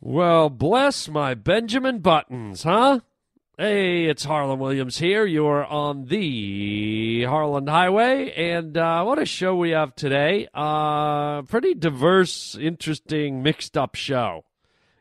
Well, 0.00 0.48
bless 0.48 1.08
my 1.08 1.34
Benjamin 1.34 1.98
Buttons, 1.98 2.62
huh? 2.62 3.00
Hey, 3.58 4.04
it's 4.04 4.24
Harland 4.24 4.60
Williams 4.60 4.98
here. 4.98 5.26
You're 5.26 5.64
on 5.64 6.04
the 6.04 7.24
Harland 7.24 7.68
Highway, 7.68 8.30
and 8.30 8.76
uh, 8.76 9.02
what 9.02 9.18
a 9.18 9.26
show 9.26 9.56
we 9.56 9.70
have 9.70 9.96
today. 9.96 10.46
Uh, 10.54 11.42
pretty 11.42 11.74
diverse, 11.74 12.54
interesting, 12.54 13.42
mixed 13.42 13.76
up 13.76 13.96
show. 13.96 14.44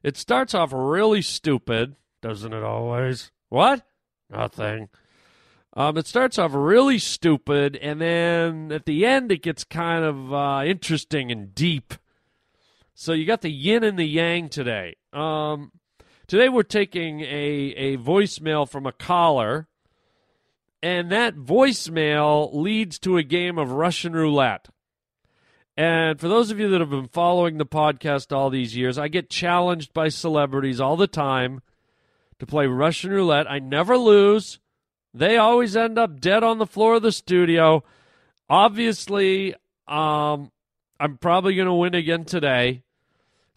It 0.02 0.18
starts 0.18 0.56
off 0.56 0.72
really 0.74 1.22
stupid, 1.22 1.96
doesn't 2.24 2.54
it 2.54 2.64
always? 2.64 3.32
What? 3.50 3.86
Nothing. 4.32 4.90
Um, 5.76 5.96
it 5.96 6.08
starts 6.08 6.40
off 6.40 6.56
really 6.56 6.98
stupid, 6.98 7.76
and 7.76 8.02
then 8.02 8.72
at 8.72 8.86
the 8.86 9.06
end, 9.06 9.32
it 9.32 9.44
gets 9.44 9.64
kind 9.64 10.04
of 10.04 10.34
uh, 10.34 10.64
interesting 10.66 11.32
and 11.32 11.54
deep. 11.54 11.94
So 13.00 13.14
you 13.14 13.28
got 13.28 13.42
the 13.42 13.52
yin 13.52 13.84
and 13.84 13.98
the 13.98 14.08
yang 14.08 14.50
today. 14.50 14.96
Um, 15.14 15.72
today 16.26 16.50
we're 16.50 16.64
taking 16.64 17.22
a, 17.22 17.26
a 17.78 17.98
voicemail 17.98 18.68
from 18.68 18.88
a 18.88 18.92
caller, 18.92 19.68
and 20.82 21.12
that 21.12 21.36
voicemail 21.36 22.52
leads 22.55 22.98
to 23.00 23.18
a 23.18 23.24
game 23.24 23.60
of 23.60 23.70
Russian 23.70 24.14
roulette. 24.14 24.70
And 25.78 26.20
for 26.20 26.28
those 26.28 26.50
of 26.50 26.60
you 26.60 26.70
that 26.70 26.82
have 26.82 26.90
been 26.90 27.08
following 27.08 27.60
the 27.60 27.68
podcast 27.68 28.36
all 28.36 28.50
these 28.50 28.76
years, 28.76 28.98
I 28.98 29.10
get 29.10 29.30
challenged 29.30 29.94
by 29.94 30.10
celebrities 30.10 30.82
all 30.82 30.98
the 30.98 31.05
time 31.05 31.62
to 32.40 32.48
play 32.48 32.66
Russian 32.66 33.12
roulette. 33.12 33.46
I 33.50 33.60
never 33.60 33.96
lose. 33.96 34.58
They 35.14 35.38
always 35.38 35.76
end 35.76 36.00
up 36.00 36.20
dead 36.20 36.44
on 36.44 36.58
the 36.58 36.66
floor 36.66 36.96
of 36.96 37.04
the 37.04 37.12
studio. 37.12 37.84
Obviously, 38.50 39.54
um, 39.88 40.52
I'm 41.00 41.20
probably 41.20 41.54
going 41.54 41.68
to 41.68 41.74
win 41.76 41.94
again 41.94 42.26
today. 42.26 42.82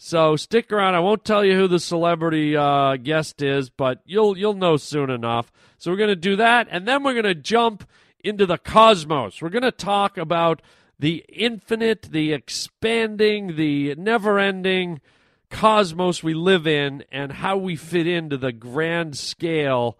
So 0.03 0.35
stick 0.37 0.73
around. 0.73 0.95
I 0.95 1.01
won't 1.01 1.27
tell 1.27 1.45
you 1.45 1.55
who 1.55 1.69
the 1.69 1.79
celebrity 1.79 2.57
uh, 2.57 2.97
guest 2.97 3.43
is, 3.43 3.69
but 3.69 4.01
you'll 4.07 4.35
you'll 4.39 4.55
know 4.55 4.79
soon 4.79 5.11
enough. 5.11 5.53
So 5.77 5.91
we're 5.91 5.98
going 5.98 6.09
to 6.09 6.17
do 6.17 6.37
that, 6.37 6.69
and 6.70 6.89
then 6.89 7.03
we're 7.03 7.12
going 7.12 7.25
to 7.25 7.34
jump 7.34 7.87
into 8.25 8.47
the 8.47 8.57
cosmos. 8.57 9.42
We're 9.42 9.51
going 9.51 9.61
to 9.62 9.70
talk 9.70 10.17
about 10.17 10.62
the 10.98 11.23
infinite, 11.29 12.09
the 12.12 12.33
expanding, 12.33 13.57
the 13.57 13.95
never-ending 13.97 15.03
cosmos 15.51 16.23
we 16.23 16.33
live 16.33 16.67
in, 16.67 17.05
and 17.12 17.31
how 17.33 17.59
we 17.59 17.77
fit 17.77 18.07
into 18.07 18.39
the 18.39 18.53
grand 18.53 19.19
scale 19.19 19.98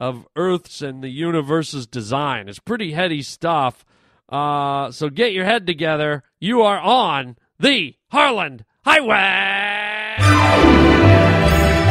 of 0.00 0.26
Earth's 0.34 0.82
and 0.82 1.00
the 1.00 1.10
universe's 1.10 1.86
design. 1.86 2.48
It's 2.48 2.58
pretty 2.58 2.90
heady 2.90 3.22
stuff. 3.22 3.86
Uh, 4.28 4.90
so 4.90 5.08
get 5.08 5.32
your 5.32 5.44
head 5.44 5.64
together. 5.64 6.24
You 6.40 6.62
are 6.62 6.80
on 6.80 7.36
the 7.60 7.94
Harland 8.10 8.64
Highway. 8.84 10.14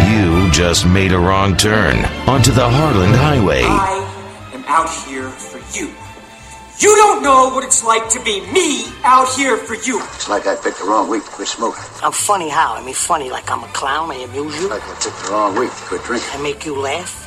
You 0.09 0.49
just 0.51 0.85
made 0.85 1.11
a 1.11 1.19
wrong 1.19 1.57
turn 1.57 2.05
onto 2.27 2.51
the 2.53 2.69
Harland 2.69 3.13
Highway. 3.13 3.63
I 3.63 4.51
am 4.53 4.63
out 4.65 4.89
here 5.05 5.27
for 5.29 5.57
you. 5.77 5.93
You 6.79 6.95
don't 6.95 7.21
know 7.21 7.49
what 7.53 7.65
it's 7.65 7.83
like 7.83 8.07
to 8.11 8.23
be 8.23 8.39
me 8.53 8.85
out 9.03 9.27
here 9.35 9.57
for 9.57 9.73
you. 9.75 9.99
It's 10.15 10.29
like 10.29 10.47
I 10.47 10.55
picked 10.55 10.79
the 10.79 10.85
wrong 10.85 11.09
week 11.09 11.25
to 11.25 11.31
quit 11.31 11.47
smoking. 11.49 11.83
I'm 12.01 12.13
funny 12.13 12.49
how? 12.49 12.75
I 12.75 12.85
mean, 12.85 12.95
funny 12.95 13.29
like 13.29 13.51
I'm 13.51 13.63
a 13.63 13.67
clown. 13.69 14.11
I 14.11 14.15
amuse 14.15 14.61
you. 14.61 14.69
Like 14.69 14.83
I 14.83 14.93
picked 14.93 15.25
the 15.25 15.31
wrong 15.31 15.57
week 15.59 15.69
to 15.69 15.83
quit 15.83 16.03
drinking. 16.03 16.29
I 16.31 16.41
make 16.41 16.65
you 16.65 16.79
laugh. 16.79 17.26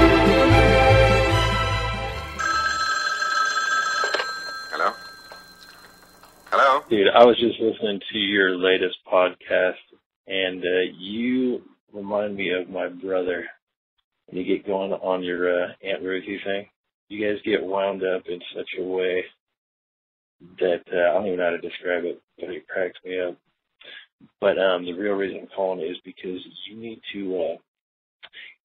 Dude, 6.91 7.07
I 7.07 7.23
was 7.23 7.39
just 7.39 7.57
listening 7.57 8.01
to 8.11 8.17
your 8.17 8.57
latest 8.57 8.97
podcast, 9.09 9.79
and 10.27 10.61
uh, 10.61 10.91
you 10.99 11.61
remind 11.93 12.35
me 12.35 12.51
of 12.51 12.69
my 12.69 12.89
brother. 12.89 13.45
When 14.25 14.41
you 14.41 14.57
get 14.57 14.67
going 14.67 14.91
on 14.91 15.23
your 15.23 15.63
uh, 15.63 15.67
Aunt 15.81 16.03
Ruthie 16.03 16.41
thing, 16.43 16.67
you 17.07 17.25
guys 17.25 17.41
get 17.45 17.63
wound 17.63 18.03
up 18.03 18.23
in 18.27 18.41
such 18.53 18.67
a 18.77 18.83
way 18.83 19.23
that 20.59 20.81
uh, 20.93 21.11
I 21.11 21.13
don't 21.13 21.27
even 21.27 21.39
know 21.39 21.45
how 21.45 21.51
to 21.51 21.59
describe 21.59 22.03
it, 22.03 22.21
but 22.37 22.49
it 22.49 22.67
cracks 22.67 22.97
me 23.05 23.21
up. 23.21 23.37
But 24.41 24.59
um, 24.59 24.83
the 24.83 24.91
real 24.91 25.13
reason 25.13 25.43
I'm 25.43 25.47
calling 25.55 25.79
is 25.79 25.95
because 26.03 26.45
you 26.69 26.75
need 26.75 26.99
to 27.13 27.53
uh, 27.53 27.57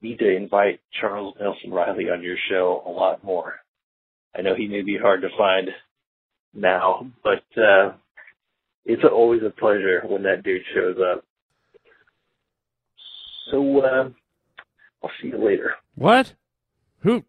need 0.02 0.18
to 0.18 0.36
invite 0.36 0.80
Charles 1.00 1.36
Nelson 1.38 1.70
Reilly 1.70 2.10
on 2.10 2.24
your 2.24 2.38
show 2.50 2.82
a 2.84 2.90
lot 2.90 3.22
more. 3.22 3.54
I 4.36 4.42
know 4.42 4.56
he 4.56 4.66
may 4.66 4.82
be 4.82 4.98
hard 5.00 5.22
to 5.22 5.28
find 5.38 5.68
now, 6.52 7.06
but 7.22 7.44
uh, 7.56 7.92
it's 8.86 9.02
always 9.04 9.42
a 9.42 9.50
pleasure 9.50 10.02
when 10.06 10.22
that 10.22 10.42
dude 10.42 10.62
shows 10.74 10.96
up. 11.12 11.24
So 13.50 13.80
uh, 13.80 14.08
I'll 15.02 15.10
see 15.20 15.28
you 15.28 15.44
later. 15.44 15.72
What? 15.94 16.34
Who? 17.00 17.24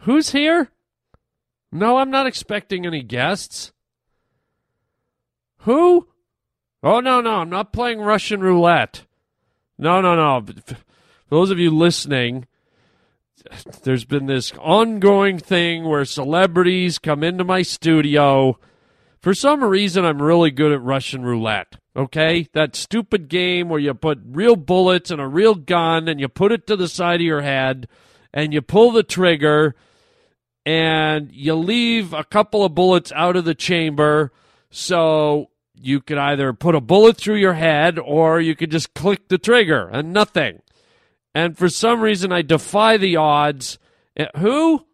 Who's 0.00 0.30
here? 0.30 0.70
No, 1.70 1.98
I'm 1.98 2.10
not 2.10 2.26
expecting 2.26 2.86
any 2.86 3.02
guests. 3.02 3.72
Who? 5.58 6.08
Oh 6.82 7.00
no, 7.00 7.20
no, 7.20 7.36
I'm 7.36 7.50
not 7.50 7.72
playing 7.72 8.00
Russian 8.00 8.40
roulette. 8.40 9.06
No, 9.78 10.00
no, 10.00 10.14
no. 10.14 10.44
For 10.66 10.76
those 11.30 11.50
of 11.50 11.58
you 11.58 11.70
listening, 11.70 12.46
there's 13.82 14.04
been 14.04 14.26
this 14.26 14.52
ongoing 14.60 15.38
thing 15.38 15.84
where 15.84 16.04
celebrities 16.04 16.98
come 16.98 17.24
into 17.24 17.42
my 17.42 17.62
studio. 17.62 18.58
For 19.24 19.32
some 19.32 19.64
reason, 19.64 20.04
I'm 20.04 20.20
really 20.20 20.50
good 20.50 20.70
at 20.70 20.82
Russian 20.82 21.22
roulette. 21.22 21.76
Okay? 21.96 22.46
That 22.52 22.76
stupid 22.76 23.30
game 23.30 23.70
where 23.70 23.80
you 23.80 23.94
put 23.94 24.20
real 24.22 24.54
bullets 24.54 25.10
and 25.10 25.18
a 25.18 25.26
real 25.26 25.54
gun 25.54 26.08
and 26.08 26.20
you 26.20 26.28
put 26.28 26.52
it 26.52 26.66
to 26.66 26.76
the 26.76 26.88
side 26.88 27.22
of 27.22 27.26
your 27.26 27.40
head 27.40 27.88
and 28.34 28.52
you 28.52 28.60
pull 28.60 28.90
the 28.90 29.02
trigger 29.02 29.76
and 30.66 31.32
you 31.32 31.54
leave 31.54 32.12
a 32.12 32.22
couple 32.22 32.66
of 32.66 32.74
bullets 32.74 33.12
out 33.12 33.34
of 33.34 33.46
the 33.46 33.54
chamber. 33.54 34.30
So 34.68 35.48
you 35.74 36.02
could 36.02 36.18
either 36.18 36.52
put 36.52 36.74
a 36.74 36.80
bullet 36.82 37.16
through 37.16 37.36
your 37.36 37.54
head 37.54 37.98
or 37.98 38.42
you 38.42 38.54
could 38.54 38.70
just 38.70 38.92
click 38.92 39.28
the 39.28 39.38
trigger 39.38 39.88
and 39.88 40.12
nothing. 40.12 40.60
And 41.34 41.56
for 41.56 41.70
some 41.70 42.02
reason, 42.02 42.30
I 42.30 42.42
defy 42.42 42.98
the 42.98 43.16
odds. 43.16 43.78
Uh, 44.20 44.26
Who? 44.36 44.84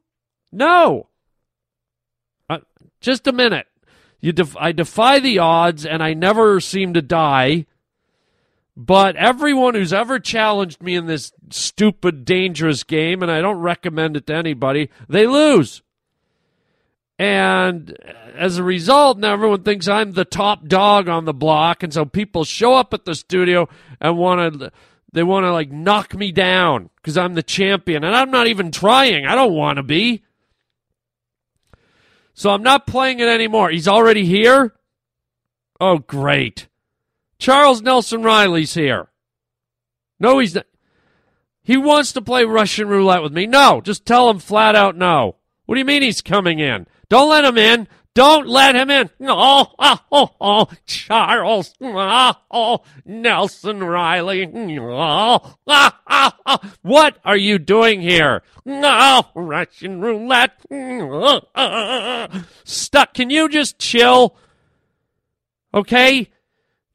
No. 0.52 1.08
Uh, 2.48 2.58
just 3.00 3.26
a 3.26 3.32
minute. 3.32 3.66
You 4.20 4.32
def- 4.32 4.56
I 4.56 4.72
defy 4.72 5.18
the 5.18 5.38
odds, 5.38 5.86
and 5.86 6.02
I 6.02 6.14
never 6.14 6.60
seem 6.60 6.94
to 6.94 7.02
die. 7.02 7.66
But 8.76 9.16
everyone 9.16 9.74
who's 9.74 9.92
ever 9.92 10.18
challenged 10.18 10.82
me 10.82 10.94
in 10.94 11.06
this 11.06 11.32
stupid, 11.50 12.24
dangerous 12.24 12.82
game, 12.82 13.22
and 13.22 13.30
I 13.30 13.40
don't 13.40 13.58
recommend 13.58 14.16
it 14.16 14.26
to 14.28 14.34
anybody, 14.34 14.88
they 15.08 15.26
lose. 15.26 15.82
And 17.18 17.94
as 18.34 18.56
a 18.56 18.62
result, 18.62 19.18
now 19.18 19.34
everyone 19.34 19.62
thinks 19.62 19.86
I'm 19.86 20.12
the 20.12 20.24
top 20.24 20.66
dog 20.66 21.08
on 21.08 21.26
the 21.26 21.34
block, 21.34 21.82
and 21.82 21.92
so 21.92 22.06
people 22.06 22.44
show 22.44 22.74
up 22.74 22.94
at 22.94 23.04
the 23.04 23.14
studio 23.14 23.68
and 24.00 24.16
want 24.16 24.60
to 24.60 24.72
they 25.12 25.22
want 25.22 25.44
to 25.44 25.52
like 25.52 25.70
knock 25.70 26.14
me 26.14 26.32
down 26.32 26.88
because 26.96 27.18
I'm 27.18 27.34
the 27.34 27.42
champion, 27.42 28.04
and 28.04 28.16
I'm 28.16 28.30
not 28.30 28.46
even 28.46 28.70
trying. 28.70 29.26
I 29.26 29.34
don't 29.34 29.52
want 29.52 29.76
to 29.76 29.82
be. 29.82 30.22
So 32.40 32.48
I'm 32.48 32.62
not 32.62 32.86
playing 32.86 33.20
it 33.20 33.28
anymore. 33.28 33.68
He's 33.68 33.86
already 33.86 34.24
here. 34.24 34.72
Oh, 35.78 35.98
great! 35.98 36.68
Charles 37.38 37.82
Nelson 37.82 38.22
Reilly's 38.22 38.72
here. 38.72 39.10
No, 40.18 40.38
he's 40.38 40.54
not. 40.54 40.64
He 41.62 41.76
wants 41.76 42.12
to 42.12 42.22
play 42.22 42.44
Russian 42.44 42.88
roulette 42.88 43.22
with 43.22 43.34
me. 43.34 43.46
No, 43.46 43.82
just 43.82 44.06
tell 44.06 44.30
him 44.30 44.38
flat 44.38 44.74
out 44.74 44.96
no. 44.96 45.36
What 45.66 45.74
do 45.74 45.80
you 45.80 45.84
mean 45.84 46.00
he's 46.00 46.22
coming 46.22 46.60
in? 46.60 46.86
Don't 47.10 47.28
let 47.28 47.44
him 47.44 47.58
in. 47.58 47.86
Don't 48.14 48.48
let 48.48 48.74
him 48.74 48.90
in. 48.90 49.08
Oh, 49.22 49.66
oh, 49.78 49.98
oh, 50.10 50.30
oh 50.40 50.68
Charles. 50.84 51.74
Oh, 51.80 52.32
oh, 52.50 52.82
Nelson 53.04 53.84
Reilly. 53.84 54.50
Oh, 54.80 55.56
oh, 55.66 55.90
oh, 56.08 56.30
oh. 56.46 56.58
What 56.82 57.18
are 57.24 57.36
you 57.36 57.58
doing 57.58 58.00
here? 58.00 58.42
No, 58.64 59.26
Russian 59.34 60.00
roulette. 60.00 60.60
Oh 60.72 60.74
oh, 60.74 61.40
oh, 61.54 62.28
oh. 62.32 62.44
Stuck. 62.64 63.14
Can 63.14 63.30
you 63.30 63.48
just 63.48 63.78
chill? 63.78 64.36
Okay? 65.72 66.30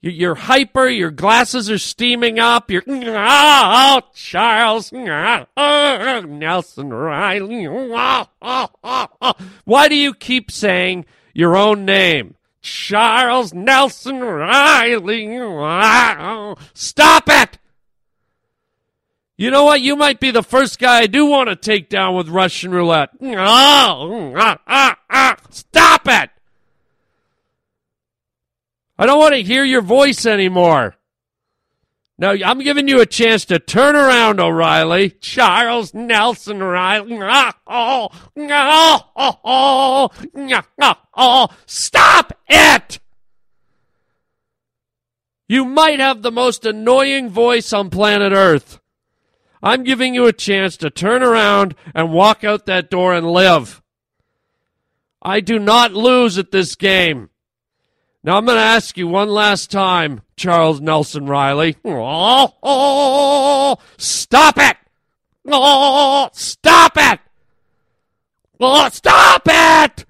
You- 0.05 0.11
You're 0.11 0.35
hyper. 0.35 0.87
Your 0.87 1.09
glasses 1.09 1.69
are 1.71 1.79
steaming 1.79 2.37
up. 2.39 2.69
You're 2.69 2.83
oh, 2.87 4.01
Charles 4.13 4.93
oh, 4.93 6.21
Nelson 6.27 6.93
Reilly. 6.93 7.67
Oh. 7.67 9.33
Why 9.63 9.87
do 9.87 9.95
you 9.95 10.13
keep 10.13 10.51
saying 10.51 11.05
your 11.33 11.57
own 11.57 11.85
name? 11.85 12.35
Charles 12.61 13.51
Nelson 13.51 14.19
Reilly. 14.19 15.25
Stop 16.75 17.23
it! 17.27 17.57
You 19.37 19.49
know 19.49 19.63
what? 19.65 19.81
You 19.81 19.95
might 19.95 20.19
be 20.19 20.29
the 20.29 20.43
first 20.43 20.77
guy 20.77 20.99
I 20.99 21.07
do 21.07 21.25
want 21.25 21.49
to 21.49 21.55
take 21.55 21.89
down 21.89 22.15
with 22.15 22.29
Russian 22.29 22.69
roulette. 22.71 23.09
Ah, 23.23 24.57
ah, 24.67 24.97
ah. 25.09 25.35
Stop 25.49 26.07
it! 26.07 26.29
I 28.97 29.05
don't 29.05 29.19
want 29.19 29.33
to 29.35 29.43
hear 29.43 29.63
your 29.63 29.81
voice 29.81 30.25
anymore. 30.25 30.95
Now, 32.17 32.31
I'm 32.31 32.59
giving 32.59 32.87
you 32.87 33.01
a 33.01 33.05
chance 33.05 33.43
to 33.45 33.59
turn 33.59 33.97
around, 33.97 34.39
O'Reilly. 34.39 35.09
Charles 35.09 35.93
Nelson 35.93 36.63
Reilly. 36.63 37.19
Oh, 37.21 37.51
oh, 37.67 38.09
oh, 39.17 40.09
oh, 40.81 40.95
oh. 41.17 41.47
Stop 41.65 42.39
it! 42.47 42.99
You 45.47 45.65
might 45.65 45.99
have 45.99 46.21
the 46.21 46.31
most 46.31 46.65
annoying 46.65 47.29
voice 47.29 47.73
on 47.73 47.89
planet 47.89 48.31
Earth. 48.31 48.79
I'm 49.61 49.83
giving 49.83 50.15
you 50.15 50.25
a 50.25 50.33
chance 50.33 50.77
to 50.77 50.89
turn 50.89 51.21
around 51.21 51.75
and 51.93 52.13
walk 52.13 52.43
out 52.45 52.65
that 52.65 52.89
door 52.89 53.13
and 53.13 53.29
live. 53.29 53.81
I 55.21 55.41
do 55.41 55.59
not 55.59 55.93
lose 55.93 56.37
at 56.37 56.51
this 56.51 56.75
game. 56.75 57.29
Now 58.25 58.37
I'm 58.37 58.45
going 58.45 58.57
to 58.57 58.61
ask 58.63 58.97
you 58.97 59.07
one 59.07 59.29
last 59.29 59.69
time, 59.69 60.23
Charles 60.35 60.81
Nelson 60.81 61.27
Reilly. 61.27 61.77
Oh, 61.85 62.55
oh, 62.63 63.77
stop 63.99 64.57
it! 64.57 64.77
Oh, 65.47 66.29
stop 66.33 66.93
it! 66.95 67.19
Oh, 68.59 68.89
stop 68.89 69.43
it! 69.45 70.05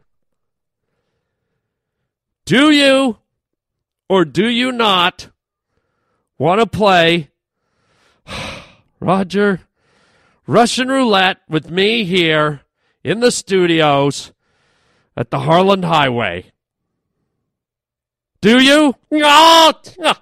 Do 2.46 2.72
you 2.72 3.18
or 4.08 4.24
do 4.24 4.48
you 4.48 4.72
not 4.72 5.30
want 6.38 6.62
to 6.62 6.68
play 6.68 7.32
Roger 9.02 9.60
Russian 10.48 10.88
roulette 10.88 11.40
with 11.50 11.70
me 11.70 12.06
here 12.06 12.62
in 13.04 13.20
the 13.20 13.32
studios 13.32 14.32
at 15.18 15.32
the 15.32 15.40
Harland 15.40 15.84
Highway? 15.84 16.54
Do 18.46 18.62
you? 18.62 18.94
Oh, 19.12 19.74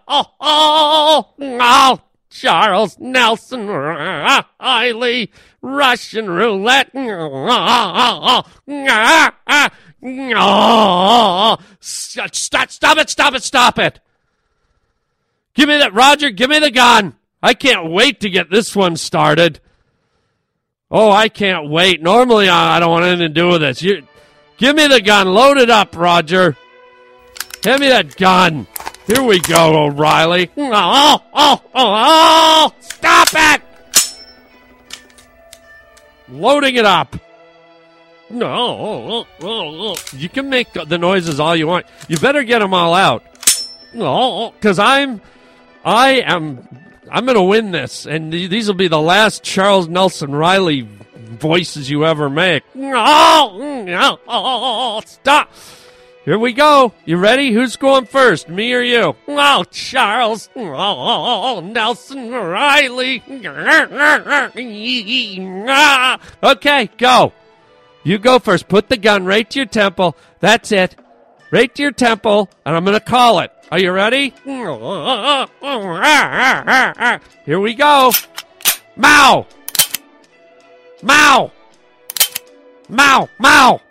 oh, 0.08 0.26
oh, 0.40 1.28
oh, 1.40 2.02
Charles 2.30 2.98
Nelson 2.98 3.68
Reilly, 3.68 5.30
Russian 5.62 6.30
roulette. 6.30 6.92
Oh, 6.96 8.44
stop, 11.82 12.34
stop 12.34 12.98
it, 12.98 13.10
stop 13.10 13.36
it, 13.36 13.44
stop 13.44 13.78
it. 13.78 14.00
Give 15.54 15.68
me 15.68 15.80
that, 15.80 15.94
Roger, 15.94 16.30
give 16.30 16.50
me 16.50 16.60
the 16.60 16.72
gun. 16.72 17.18
I 17.42 17.54
can't 17.54 17.92
wait 17.92 18.22
to 18.22 18.30
get 18.30 18.50
this 18.50 18.74
one 18.74 18.96
started. 18.96 19.60
Oh, 20.90 21.12
I 21.12 21.28
can't 21.28 21.70
wait. 21.70 22.02
Normally, 22.02 22.48
I 22.48 22.80
don't 22.80 22.90
want 22.90 23.04
anything 23.04 23.34
to 23.34 23.42
do 23.42 23.50
with 23.50 23.60
this. 23.60 23.82
You, 23.82 24.08
give 24.56 24.78
me 24.78 24.88
the 24.88 25.02
gun. 25.02 25.28
Load 25.28 25.58
it 25.58 25.70
up, 25.70 25.94
Roger. 25.98 26.56
Hand 27.64 27.80
me 27.80 27.88
that 27.88 28.18
gun. 28.18 28.68
Here 29.08 29.24
we 29.24 29.40
go, 29.40 29.86
O'Reilly. 29.86 30.50
Oh, 30.58 30.72
oh, 30.74 31.24
oh, 31.34 31.62
oh, 31.74 32.72
oh. 32.74 32.76
stop 32.82 33.28
it! 33.34 33.62
Loading 36.30 36.76
it 36.76 36.86
up. 36.86 37.16
No, 38.30 38.48
oh, 38.48 39.10
oh, 39.12 39.28
oh, 39.42 39.92
oh. 39.92 39.96
you 40.18 40.28
can 40.28 40.50
make 40.50 40.74
the 40.74 40.98
noises 40.98 41.40
all 41.40 41.56
you 41.56 41.68
want. 41.68 41.86
You 42.10 42.18
better 42.18 42.44
get 42.44 42.60
them 42.60 42.74
all 42.74 42.94
out. 42.94 43.24
No, 43.94 44.52
because 44.52 44.80
I'm, 44.80 45.22
I 45.86 46.22
am, 46.22 46.68
I'm 47.12 47.26
going 47.26 47.38
to 47.38 47.44
win 47.44 47.72
this, 47.72 48.06
and 48.06 48.32
th- 48.32 48.50
these 48.50 48.68
will 48.68 48.74
be 48.74 48.88
the 48.88 49.00
last 49.00 49.44
Charles 49.44 49.88
Nelson 49.88 50.34
Reilly 50.34 50.82
voices 50.82 51.90
you 51.90 52.06
ever 52.06 52.30
make. 52.30 52.64
Oh, 52.76 53.84
no, 53.86 54.20
oh, 54.28 54.98
oh 54.98 55.02
stop. 55.06 55.50
Here 56.26 56.40
we 56.40 56.54
go. 56.54 56.94
You 57.04 57.18
ready? 57.18 57.52
Who's 57.52 57.76
going 57.76 58.06
first, 58.06 58.48
me 58.48 58.74
or 58.74 58.82
you? 58.82 59.14
Oh, 59.28 59.66
Charles. 59.66 60.50
Oh, 60.56 61.60
Nelson 61.60 62.32
Reilly. 62.32 63.22
Okay, 66.44 66.90
go. 66.98 67.34
You 68.06 68.18
go 68.20 68.40
first. 68.40 68.70
Put 68.70 68.88
the 68.88 68.96
gun 68.98 69.26
right 69.26 69.50
to 69.50 69.60
your 69.60 69.66
temple. 69.66 70.16
That's 70.40 70.72
it. 70.72 70.96
Right 71.52 71.74
to 71.76 71.82
your 71.82 71.92
temple, 71.92 72.50
and 72.66 72.76
I'm 72.76 72.86
going 72.86 72.98
to 72.98 73.04
call 73.04 73.40
it. 73.40 73.52
Are 73.70 73.80
you 73.80 73.92
ready? 73.92 74.34
Here 77.46 77.60
we 77.60 77.74
go. 77.74 78.12
Mow. 78.96 79.46
Mow. 81.02 81.52
Mow. 82.88 83.30
Mow. 83.40 83.82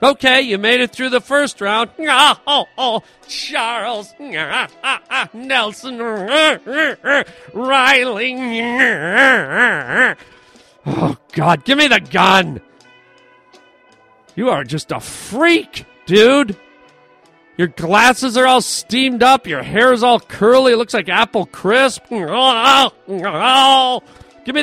Okay, 0.00 0.42
you 0.42 0.58
made 0.58 0.80
it 0.80 0.92
through 0.92 1.10
the 1.10 1.20
first 1.20 1.60
round. 1.60 1.90
Oh, 1.98 2.40
oh, 2.46 2.66
oh 2.78 3.02
Charles 3.26 4.14
Nelson 5.32 5.98
Reilly. 7.52 8.34
Oh, 10.90 11.18
God, 11.32 11.66
give 11.66 11.76
me 11.76 11.86
the 11.86 12.00
gun. 12.00 12.62
You 14.34 14.48
are 14.48 14.64
just 14.64 14.90
a 14.90 15.00
freak, 15.00 15.84
dude. 16.06 16.56
Your 17.58 17.66
glasses 17.66 18.38
are 18.38 18.46
all 18.46 18.62
steamed 18.62 19.22
up. 19.22 19.46
Your 19.46 19.62
hair's 19.62 20.02
all 20.02 20.18
curly. 20.18 20.72
It 20.72 20.76
looks 20.76 20.94
like 20.94 21.10
apple 21.10 21.44
crisp. 21.44 22.04
Give 22.08 22.20
me 22.20 22.26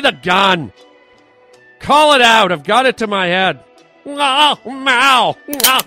the 0.00 0.18
gun. 0.20 0.72
Call 1.78 2.14
it 2.14 2.22
out. 2.22 2.50
I've 2.50 2.64
got 2.64 2.86
it 2.86 2.96
to 2.98 3.06
my 3.06 3.26
head. 3.28 3.62
Oh, 4.08 4.58
Mao! 4.64 5.36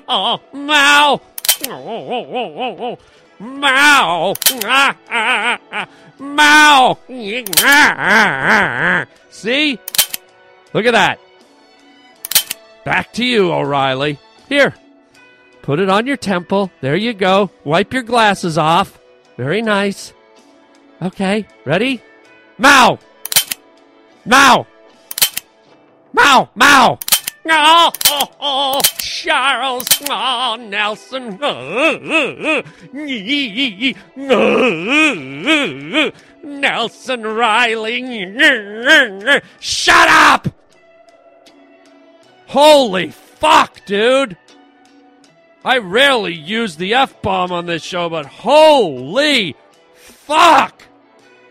Oh, 0.10 0.42
Mao! 0.51 1.21
Oh, 1.69 2.98
Mao! 3.39 4.36
Mao! 6.19 6.98
See? 9.30 9.80
Look 10.74 10.86
at 10.86 10.92
that. 10.92 11.19
Back 12.83 13.13
to 13.13 13.24
you, 13.24 13.54
O'Reilly. 13.54 14.19
Here. 14.49 14.76
Put 15.61 15.80
it 15.80 15.90
on 15.90 16.06
your 16.06 16.18
temple. 16.18 16.71
There 16.81 16.97
you 16.97 17.14
go. 17.14 17.49
Wipe 17.64 17.94
your 17.94 18.04
glasses 18.04 18.57
off. 18.57 18.99
Very 19.38 19.61
nice. 19.61 20.11
Okay. 21.02 21.45
Ready? 21.64 22.02
Mao! 22.57 22.99
Mao! 24.26 24.68
Mao! 26.11 26.49
Mao! 26.56 26.99
Oh, 27.52 27.92
oh, 28.06 28.32
oh, 28.40 28.82
Charles 29.00 29.88
oh, 30.10 30.58
Nelson. 30.60 31.40
Nelson 36.44 37.24
Reilly. 37.24 39.42
Shut 39.60 40.08
up! 40.10 40.48
Holy 42.48 43.10
fuck, 43.10 43.86
dude. 43.86 44.38
I 45.64 45.80
rarely 45.80 46.34
use 46.34 46.78
the 46.78 46.94
F 46.94 47.22
bomb 47.22 47.52
on 47.52 47.66
this 47.66 47.84
show, 47.84 48.10
but 48.10 48.26
holy 48.26 49.56
fuck! 49.94 50.84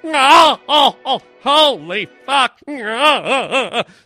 Oh, 0.05 0.61
oh, 0.69 0.97
oh, 1.05 1.21
holy 1.43 2.09
fuck! 2.25 2.59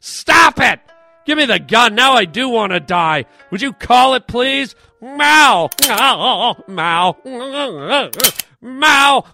Stop 0.01 0.61
it! 0.61 0.81
Give 1.25 1.39
me 1.39 1.47
the 1.47 1.59
gun. 1.59 1.95
Now 1.95 2.13
I 2.15 2.25
do 2.25 2.49
want 2.49 2.73
to 2.73 2.81
die. 2.81 3.27
Would 3.51 3.63
you 3.63 3.73
call 3.73 4.15
it, 4.15 4.27
please? 4.27 4.75
Mao. 5.01 5.69
Oh, 5.85 6.55
Mao. 6.69 7.17
Mao. 8.61 9.25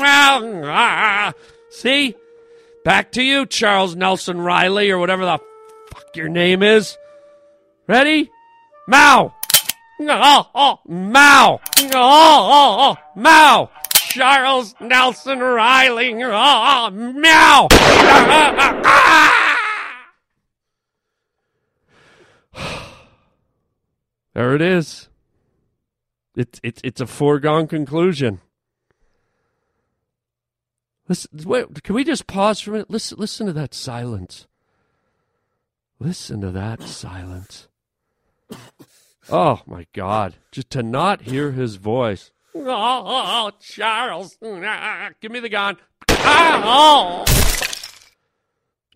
Mao. 0.00 1.34
See? 1.70 2.14
Back 2.84 3.12
to 3.12 3.22
you, 3.22 3.46
Charles 3.46 3.94
Nelson 3.94 4.40
Reilly, 4.40 4.90
or 4.90 4.98
whatever 4.98 5.24
the 5.24 5.38
fuck 5.92 6.16
your 6.16 6.28
name 6.28 6.62
is. 6.62 6.96
Ready? 7.86 8.30
Mao. 8.88 9.34
Mao. 10.00 10.48
Oh, 10.54 10.78
Mao. 13.14 13.70
Charles 14.08 14.74
Nelson 14.80 15.38
Reilly. 15.38 16.14
Oh, 16.24 16.90
There 24.34 24.54
it 24.54 24.62
is. 24.62 25.08
It's 26.34 26.60
it's 26.62 26.80
it's 26.82 27.00
a 27.00 27.06
foregone 27.06 27.66
conclusion. 27.66 28.40
Listen, 31.08 31.30
wait, 31.44 31.82
can 31.82 31.94
we 31.94 32.04
just 32.04 32.26
pause 32.26 32.60
for 32.60 32.70
a 32.70 32.72
minute? 32.74 32.90
Listen, 32.90 33.18
listen 33.18 33.46
to 33.46 33.52
that 33.52 33.74
silence. 33.74 34.46
Listen 35.98 36.40
to 36.40 36.50
that 36.52 36.82
silence. 36.82 37.68
Oh 39.30 39.60
my 39.66 39.86
God! 39.92 40.36
Just 40.50 40.70
to 40.70 40.82
not 40.82 41.22
hear 41.22 41.52
his 41.52 41.76
voice. 41.76 42.30
Oh, 42.54 43.50
Charles, 43.60 44.36
give 44.40 45.30
me 45.30 45.40
the 45.40 45.48
gun. 45.50 45.76
Oh. 46.08 47.24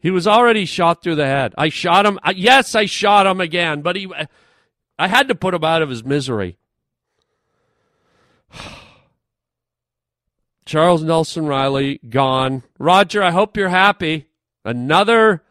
He 0.01 0.11
was 0.11 0.27
already 0.27 0.65
shot 0.67 1.03
through 1.03 1.17
the 1.17 1.27
head. 1.27 1.55
I 1.59 1.69
shot 1.69 2.07
him. 2.07 2.19
Yes, 2.35 2.75
I 2.75 2.87
shot 2.87 3.27
him 3.27 3.41
again, 3.41 3.83
but 3.83 3.97
he. 3.97 4.11
I 4.99 5.09
had 5.09 5.29
to 5.29 5.35
put 5.35 5.55
him 5.55 5.65
out 5.65 5.83
of 5.83 5.91
his 5.91 6.05
misery. 6.05 6.59
Charles 10.65 11.03
Nelson 11.03 11.47
Reilly 11.47 12.01
gone. 12.09 12.63
Roger, 12.79 13.23
I 13.23 13.31
hope 13.31 13.57
you're 13.57 13.69
happy. 13.69 14.29
Another 14.65 15.45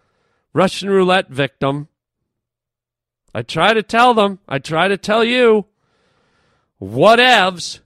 Russian 0.53 0.89
roulette 0.89 1.29
victim. 1.29 1.87
I 3.33 3.41
try 3.41 3.73
to 3.73 3.83
tell 3.83 4.13
them. 4.13 4.39
I 4.47 4.59
try 4.59 4.87
to 4.87 4.97
tell 4.97 5.23
you. 5.23 5.65
Whatevs. 6.81 7.79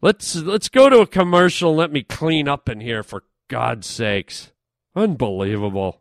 Let's 0.00 0.36
let's 0.36 0.68
go 0.68 0.88
to 0.88 1.00
a 1.00 1.06
commercial. 1.06 1.74
Let 1.74 1.90
me 1.90 2.02
clean 2.02 2.46
up 2.46 2.68
in 2.68 2.80
here 2.80 3.02
for 3.02 3.24
God's 3.48 3.86
sakes. 3.86 4.52
Unbelievable. 4.94 6.00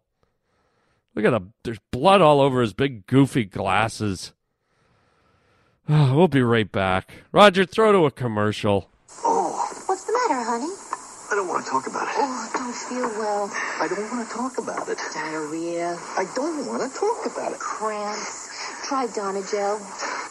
Look 1.17 1.25
at 1.25 1.31
the 1.31 1.49
there's 1.63 1.79
blood 1.91 2.21
all 2.21 2.39
over 2.39 2.61
his 2.61 2.73
big 2.73 3.07
goofy 3.07 3.43
glasses. 3.43 4.33
Oh, 5.89 6.13
we'll 6.15 6.27
be 6.27 6.43
right 6.43 6.71
back. 6.71 7.09
Roger, 7.31 7.65
throw 7.65 7.91
to 7.91 8.05
a 8.05 8.11
commercial. 8.11 8.91
Oh. 9.25 9.67
What's 9.87 10.03
the 10.03 10.13
matter, 10.13 10.43
honey? 10.45 10.69
I 10.69 11.33
don't 11.33 11.47
want 11.47 11.65
to 11.65 11.71
talk 11.71 11.87
about 11.87 12.07
it. 12.07 12.13
Oh, 12.17 12.49
don't 12.53 12.75
feel 12.75 13.09
well. 13.17 13.49
I 13.81 13.87
don't 13.87 14.11
want 14.11 14.29
to 14.29 14.31
talk 14.31 14.59
about 14.59 14.87
it. 14.89 14.99
Diarrhea. 15.11 15.97
I 16.15 16.25
don't 16.35 16.67
want 16.67 16.85
to 16.85 16.99
talk 16.99 17.25
about 17.25 17.51
it. 17.51 17.57
Cramps. 17.57 18.85
Try 18.87 19.07
Donnagel. 19.07 19.81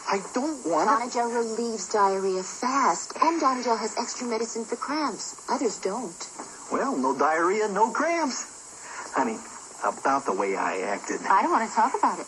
I 0.07 0.23
don't 0.33 0.65
want 0.65 0.87
to. 0.87 1.19
Donnagel 1.19 1.35
relieves 1.35 1.91
diarrhea 1.91 2.43
fast, 2.43 3.11
and 3.21 3.41
Donnagel 3.41 3.77
has 3.77 3.97
extra 3.97 4.25
medicine 4.25 4.63
for 4.63 4.77
cramps. 4.77 5.43
Others 5.49 5.79
don't. 5.79 6.29
Well, 6.71 6.95
no 6.95 7.13
diarrhea, 7.13 7.67
no 7.67 7.91
cramps. 7.91 9.11
Honey, 9.13 9.37
about 9.83 10.25
the 10.25 10.33
way 10.33 10.55
I 10.55 10.79
acted. 10.79 11.21
I 11.29 11.41
don't 11.41 11.51
want 11.51 11.69
to 11.69 11.75
talk 11.75 11.93
about 11.97 12.19
it. 12.19 12.27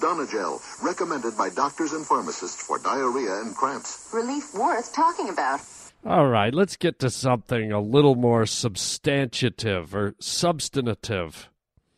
Donnagel, 0.00 0.60
recommended 0.82 1.36
by 1.36 1.48
doctors 1.50 1.92
and 1.92 2.04
pharmacists 2.04 2.62
for 2.62 2.78
diarrhea 2.78 3.40
and 3.40 3.54
cramps. 3.54 4.10
Relief 4.12 4.54
worth 4.54 4.92
talking 4.92 5.28
about. 5.28 5.60
All 6.04 6.26
right, 6.28 6.54
let's 6.54 6.76
get 6.76 6.98
to 7.00 7.10
something 7.10 7.72
a 7.72 7.80
little 7.80 8.14
more 8.14 8.46
substantive 8.46 9.94
or 9.94 10.14
substantive. 10.20 11.48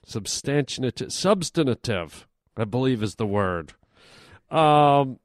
Substantive, 0.06 1.12
substantive, 1.12 2.26
I 2.56 2.64
believe 2.64 3.02
is 3.02 3.16
the 3.16 3.26
word. 3.26 3.74
Um, 4.50 5.18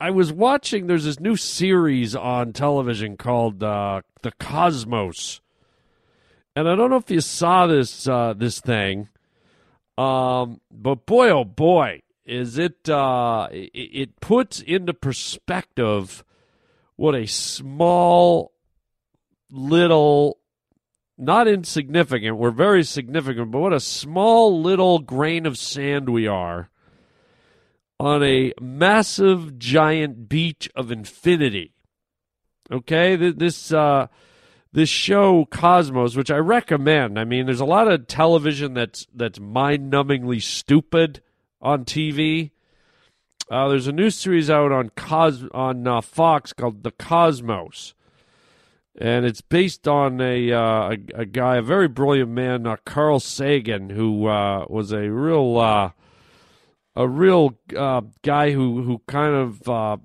I 0.00 0.10
was 0.10 0.32
watching. 0.32 0.86
There's 0.86 1.04
this 1.04 1.20
new 1.20 1.36
series 1.36 2.16
on 2.16 2.52
television 2.52 3.16
called 3.16 3.62
uh, 3.62 4.02
"The 4.22 4.32
Cosmos," 4.32 5.40
and 6.56 6.68
I 6.68 6.74
don't 6.74 6.90
know 6.90 6.96
if 6.96 7.10
you 7.10 7.20
saw 7.20 7.66
this 7.66 8.08
uh, 8.08 8.34
this 8.34 8.60
thing. 8.60 9.08
Um, 9.96 10.60
but 10.70 11.06
boy, 11.06 11.30
oh 11.30 11.44
boy, 11.44 12.02
is 12.24 12.58
it 12.58 12.88
uh, 12.88 13.48
it, 13.50 13.70
it 13.74 14.20
puts 14.20 14.60
into 14.60 14.94
perspective 14.94 16.24
what 16.96 17.14
a 17.14 17.26
small 17.26 18.52
little 19.50 20.38
not 21.16 21.46
insignificant 21.46 22.36
we're 22.36 22.50
very 22.50 22.82
significant 22.82 23.50
but 23.50 23.60
what 23.60 23.72
a 23.72 23.80
small 23.80 24.60
little 24.60 24.98
grain 24.98 25.46
of 25.46 25.56
sand 25.56 26.08
we 26.08 26.26
are 26.26 26.70
on 28.00 28.22
a 28.22 28.52
massive 28.60 29.58
giant 29.58 30.28
beach 30.28 30.68
of 30.74 30.90
infinity 30.90 31.72
okay 32.72 33.14
this 33.14 33.72
uh 33.72 34.06
this 34.74 34.88
show 34.88 35.44
cosmos 35.46 36.16
which 36.16 36.30
i 36.30 36.36
recommend. 36.36 37.18
I 37.18 37.24
mean 37.24 37.46
there's 37.46 37.60
a 37.60 37.64
lot 37.64 37.88
of 37.88 38.06
television 38.06 38.74
that's 38.74 39.06
that's 39.14 39.40
mind-numbingly 39.40 40.42
stupid 40.42 41.22
on 41.62 41.84
tv 41.84 42.50
uh, 43.50 43.68
there's 43.68 43.86
a 43.86 43.92
new 43.92 44.08
series 44.10 44.48
out 44.48 44.72
on 44.72 44.90
Cos 44.90 45.44
on 45.52 45.86
uh, 45.86 46.00
Fox 46.00 46.52
called 46.52 46.82
The 46.82 46.92
Cosmos, 46.92 47.94
and 48.98 49.26
it's 49.26 49.42
based 49.42 49.86
on 49.86 50.20
a 50.20 50.50
uh, 50.50 50.92
a, 50.92 50.96
a, 51.14 51.26
guy, 51.26 51.56
a 51.56 51.62
very 51.62 51.88
brilliant 51.88 52.30
man, 52.30 52.66
uh, 52.66 52.76
Carl 52.86 53.20
Sagan, 53.20 53.90
who 53.90 54.26
uh, 54.26 54.64
was 54.70 54.92
a 54.92 55.10
real 55.10 55.58
uh, 55.58 55.90
a 56.96 57.06
real 57.06 57.58
guy 58.22 58.52
who 58.52 58.82
who 58.82 59.02
kind 59.06 59.34
of 59.34 60.00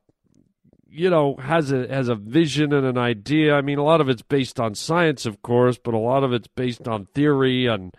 you 0.92 1.10
know 1.10 1.36
has 1.36 1.72
a 1.72 1.88
has 1.88 2.10
a 2.10 2.16
vision 2.16 2.74
and 2.74 2.86
an 2.86 2.98
idea. 2.98 3.56
I 3.56 3.62
mean, 3.62 3.78
a 3.78 3.84
lot 3.84 4.02
of 4.02 4.10
it's 4.10 4.22
based 4.22 4.60
on 4.60 4.76
science, 4.76 5.26
of 5.26 5.42
course, 5.42 5.78
but 5.78 5.94
a 5.94 6.00
lot 6.00 6.24
of 6.24 6.34
it's 6.34 6.48
based 6.48 6.88
on 6.88 7.06
theory 7.14 7.68
and 7.68 7.96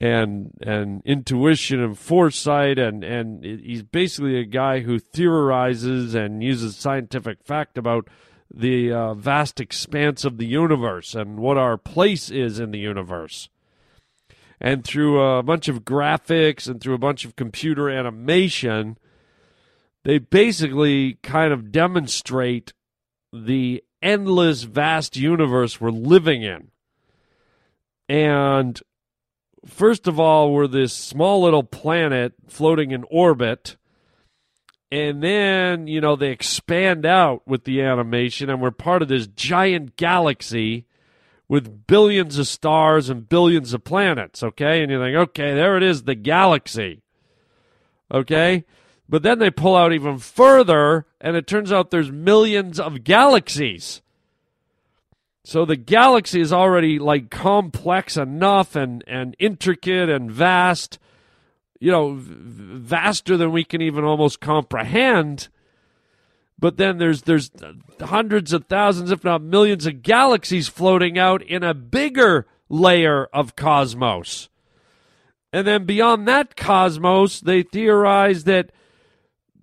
and 0.00 0.52
and 0.62 1.02
intuition 1.04 1.80
and 1.82 1.98
foresight 1.98 2.78
and 2.78 3.02
and 3.02 3.44
he's 3.44 3.82
basically 3.82 4.38
a 4.38 4.44
guy 4.44 4.80
who 4.80 4.98
theorizes 4.98 6.14
and 6.14 6.42
uses 6.42 6.76
scientific 6.76 7.42
fact 7.42 7.76
about 7.76 8.08
the 8.52 8.92
uh, 8.92 9.12
vast 9.14 9.60
expanse 9.60 10.24
of 10.24 10.38
the 10.38 10.46
universe 10.46 11.14
and 11.14 11.38
what 11.38 11.58
our 11.58 11.76
place 11.76 12.30
is 12.30 12.60
in 12.60 12.70
the 12.70 12.78
universe 12.78 13.48
and 14.60 14.84
through 14.84 15.20
a 15.20 15.42
bunch 15.42 15.68
of 15.68 15.84
graphics 15.84 16.68
and 16.68 16.80
through 16.80 16.94
a 16.94 16.98
bunch 16.98 17.24
of 17.24 17.36
computer 17.36 17.90
animation 17.90 18.96
they 20.04 20.18
basically 20.18 21.14
kind 21.22 21.52
of 21.52 21.70
demonstrate 21.72 22.72
the 23.32 23.82
endless 24.00 24.62
vast 24.62 25.16
universe 25.16 25.80
we're 25.80 25.90
living 25.90 26.42
in 26.42 26.70
and 28.08 28.80
first 29.66 30.06
of 30.06 30.18
all, 30.18 30.52
we're 30.52 30.66
this 30.66 30.92
small 30.92 31.42
little 31.42 31.62
planet 31.62 32.34
floating 32.46 32.90
in 32.90 33.04
orbit. 33.10 33.76
And 34.90 35.22
then, 35.22 35.86
you 35.86 36.00
know, 36.00 36.16
they 36.16 36.30
expand 36.30 37.04
out 37.04 37.46
with 37.46 37.64
the 37.64 37.82
animation, 37.82 38.48
and 38.48 38.62
we're 38.62 38.70
part 38.70 39.02
of 39.02 39.08
this 39.08 39.26
giant 39.26 39.96
galaxy 39.96 40.86
with 41.46 41.86
billions 41.86 42.38
of 42.38 42.46
stars 42.46 43.10
and 43.10 43.28
billions 43.28 43.74
of 43.74 43.84
planets, 43.84 44.42
okay? 44.42 44.82
And 44.82 44.90
you 44.90 44.98
think, 44.98 45.16
okay, 45.16 45.54
there 45.54 45.76
it 45.76 45.82
is, 45.82 46.04
the 46.04 46.14
galaxy, 46.14 47.02
okay? 48.12 48.64
But 49.08 49.22
then 49.22 49.38
they 49.38 49.50
pull 49.50 49.74
out 49.74 49.92
even 49.92 50.18
further, 50.18 51.06
and 51.20 51.36
it 51.36 51.46
turns 51.46 51.72
out 51.72 51.90
there's 51.90 52.12
millions 52.12 52.78
of 52.78 53.04
galaxies. 53.04 54.02
So 55.44 55.64
the 55.64 55.76
galaxy 55.76 56.42
is 56.42 56.52
already 56.52 56.98
like 56.98 57.30
complex 57.30 58.18
enough 58.18 58.76
and, 58.76 59.02
and 59.06 59.34
intricate 59.38 60.10
and 60.10 60.30
vast, 60.30 60.98
you 61.80 61.90
know, 61.90 62.16
vaster 62.18 63.38
than 63.38 63.50
we 63.50 63.64
can 63.64 63.80
even 63.80 64.04
almost 64.04 64.40
comprehend. 64.40 65.48
But 66.58 66.76
then 66.76 66.98
there's 66.98 67.22
there's 67.22 67.50
hundreds 68.00 68.52
of 68.52 68.66
thousands, 68.66 69.10
if 69.10 69.24
not 69.24 69.40
millions, 69.40 69.86
of 69.86 70.02
galaxies 70.02 70.68
floating 70.68 71.18
out 71.18 71.40
in 71.40 71.62
a 71.62 71.72
bigger 71.72 72.46
layer 72.68 73.24
of 73.32 73.56
cosmos. 73.56 74.50
And 75.50 75.66
then 75.66 75.86
beyond 75.86 76.28
that 76.28 76.56
cosmos, 76.56 77.40
they 77.40 77.62
theorize 77.62 78.44
that 78.44 78.70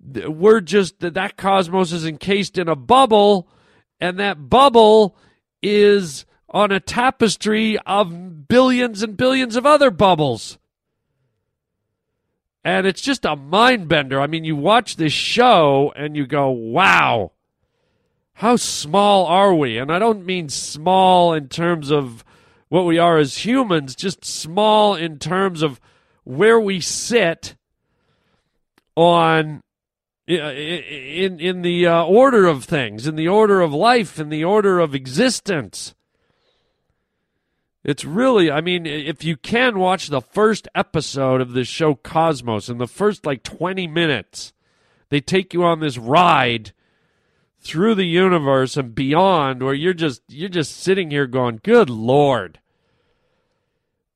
we're 0.06 0.60
just 0.60 1.00
that 1.00 1.36
cosmos 1.36 1.92
is 1.92 2.06
encased 2.06 2.58
in 2.58 2.68
a 2.68 2.76
bubble, 2.76 3.48
and 4.00 4.18
that 4.18 4.48
bubble 4.48 5.16
is 5.62 6.24
on 6.48 6.70
a 6.70 6.80
tapestry 6.80 7.78
of 7.80 8.48
billions 8.48 9.02
and 9.02 9.16
billions 9.16 9.56
of 9.56 9.66
other 9.66 9.90
bubbles. 9.90 10.58
And 12.64 12.86
it's 12.86 13.00
just 13.00 13.24
a 13.24 13.36
mind 13.36 13.88
bender. 13.88 14.20
I 14.20 14.26
mean, 14.26 14.44
you 14.44 14.56
watch 14.56 14.96
this 14.96 15.12
show 15.12 15.92
and 15.94 16.16
you 16.16 16.26
go, 16.26 16.50
wow, 16.50 17.32
how 18.34 18.56
small 18.56 19.26
are 19.26 19.54
we? 19.54 19.78
And 19.78 19.92
I 19.92 19.98
don't 19.98 20.26
mean 20.26 20.48
small 20.48 21.32
in 21.32 21.48
terms 21.48 21.90
of 21.90 22.24
what 22.68 22.84
we 22.84 22.98
are 22.98 23.18
as 23.18 23.44
humans, 23.44 23.94
just 23.94 24.24
small 24.24 24.94
in 24.94 25.18
terms 25.18 25.62
of 25.62 25.80
where 26.24 26.58
we 26.58 26.80
sit 26.80 27.54
on 28.96 29.62
in 30.26 31.38
in 31.40 31.62
the 31.62 31.86
uh, 31.86 32.04
order 32.04 32.46
of 32.46 32.64
things, 32.64 33.06
in 33.06 33.16
the 33.16 33.28
order 33.28 33.60
of 33.60 33.72
life, 33.72 34.18
in 34.18 34.28
the 34.28 34.44
order 34.44 34.80
of 34.80 34.94
existence. 34.94 35.94
It's 37.84 38.04
really, 38.04 38.50
I 38.50 38.60
mean, 38.60 38.84
if 38.84 39.22
you 39.22 39.36
can 39.36 39.78
watch 39.78 40.08
the 40.08 40.20
first 40.20 40.66
episode 40.74 41.40
of 41.40 41.52
this 41.52 41.68
show 41.68 41.94
Cosmos 41.94 42.68
in 42.68 42.78
the 42.78 42.88
first 42.88 43.24
like 43.24 43.44
20 43.44 43.86
minutes, 43.86 44.52
they 45.08 45.20
take 45.20 45.54
you 45.54 45.62
on 45.62 45.78
this 45.78 45.96
ride 45.96 46.72
through 47.60 47.94
the 47.94 48.06
universe 48.06 48.76
and 48.76 48.92
beyond 48.92 49.62
where 49.62 49.74
you're 49.74 49.94
just 49.94 50.22
you're 50.28 50.48
just 50.48 50.76
sitting 50.76 51.12
here 51.12 51.28
going, 51.28 51.60
"Good 51.62 51.88
lord." 51.88 52.58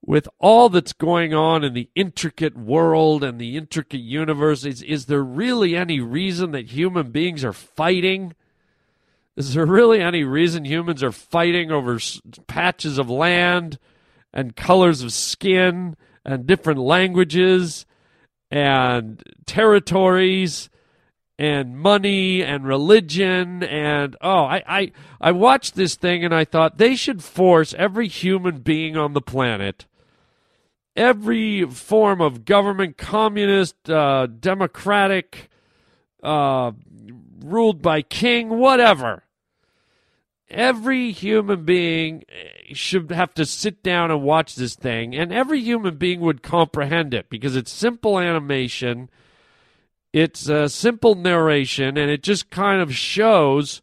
With 0.05 0.29
all 0.39 0.71
that's 0.71 0.95
going 0.95 1.35
on 1.35 1.63
in 1.63 1.75
the 1.75 1.91
intricate 1.95 2.57
world 2.57 3.23
and 3.23 3.39
the 3.39 3.57
intricate 3.57 4.01
universe, 4.01 4.65
is, 4.65 4.83
is 4.83 5.07
there 5.07 5.23
really 5.23 5.77
any 5.77 6.01
reason 6.01 6.53
that 6.53 6.71
human 6.71 7.11
beings 7.11 7.45
are 7.45 7.53
fighting? 7.53 8.35
Is 9.37 9.55
there 9.55 9.67
really 9.67 10.01
any 10.01 10.25
reason 10.25 10.65
humans 10.65 11.03
are 11.03 11.13
fighting 11.13 11.71
over 11.71 11.97
s- 11.97 12.21
patches 12.47 12.99
of 12.99 13.11
land 13.11 13.79
and 14.33 14.57
colors 14.57 15.03
of 15.03 15.13
skin 15.13 15.97
and 16.25 16.47
different 16.47 16.81
languages 16.81 17.85
and 18.51 19.23
territories 19.47 20.71
and 21.41 21.79
money 21.79 22.43
and 22.43 22.67
religion 22.67 23.63
and 23.63 24.17
oh 24.21 24.45
I, 24.45 24.63
I 24.67 24.93
I 25.21 25.33
watched 25.33 25.75
this 25.75 25.95
thing 25.95 26.25
and 26.25 26.35
I 26.35 26.45
thought 26.45 26.79
they 26.79 26.95
should 26.95 27.25
force 27.25 27.75
every 27.79 28.09
human 28.09 28.59
being 28.59 28.97
on 28.97 29.15
the 29.15 29.23
planet 29.23 29.87
every 30.97 31.65
form 31.65 32.21
of 32.21 32.45
government 32.45 32.99
communist 32.99 33.89
uh, 33.89 34.27
democratic 34.27 35.49
uh, 36.23 36.73
ruled 37.43 37.83
by 37.83 38.03
king 38.03 38.51
whatever. 38.51 39.25
Every 40.51 41.13
human 41.13 41.65
being 41.65 42.25
eh, 42.29 42.75
should 42.75 43.11
have 43.13 43.33
to 43.35 43.47
sit 43.47 43.85
down 43.85 44.11
and 44.11 44.23
watch 44.23 44.57
this 44.57 44.75
thing, 44.75 45.15
and 45.15 45.33
every 45.33 45.61
human 45.61 45.97
being 45.97 46.21
would 46.21 46.43
comprehend 46.43 47.15
it 47.15 47.31
because 47.31 47.55
it's 47.55 47.71
simple 47.71 48.19
animation, 48.19 49.11
it's 50.13 50.49
a 50.49 50.69
simple 50.69 51.15
narration, 51.15 51.97
and 51.97 52.11
it 52.11 52.23
just 52.23 52.51
kind 52.51 52.83
of 52.83 52.95
shows 52.95 53.81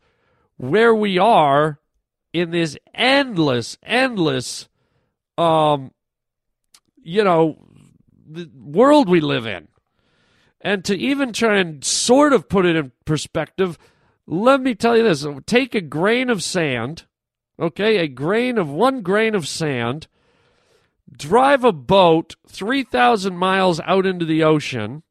where 0.58 0.94
we 0.94 1.18
are 1.18 1.80
in 2.34 2.52
this 2.52 2.78
endless, 2.94 3.78
endless, 3.84 4.68
um, 5.38 5.92
you 7.02 7.24
know, 7.24 7.58
the 8.30 8.50
world 8.54 9.08
we 9.08 9.22
live 9.22 9.46
in. 9.46 9.68
And 10.60 10.84
to 10.86 10.98
even 10.98 11.32
try 11.32 11.60
and 11.60 11.84
sort 11.84 12.34
of 12.34 12.50
put 12.50 12.66
it 12.66 12.76
in 12.76 12.92
perspective, 13.06 13.78
let 14.26 14.60
me 14.60 14.76
tell 14.76 14.98
you 14.98 15.04
this. 15.04 15.26
Take 15.46 15.74
a 15.74 15.82
grain 15.82 16.30
of 16.30 16.44
sand, 16.44 17.06
okay, 17.60 17.98
a 17.98 18.08
grain 18.08 18.58
of 18.58 18.70
one 18.70 19.02
grain 19.02 19.34
of 19.34 19.48
sand, 19.48 20.08
drive 21.16 21.64
a 21.64 21.72
boat 21.72 22.36
3,000 22.48 23.38
miles 23.38 23.80
out 23.82 24.06
into 24.06 24.26
the 24.26 24.44
ocean, 24.44 25.04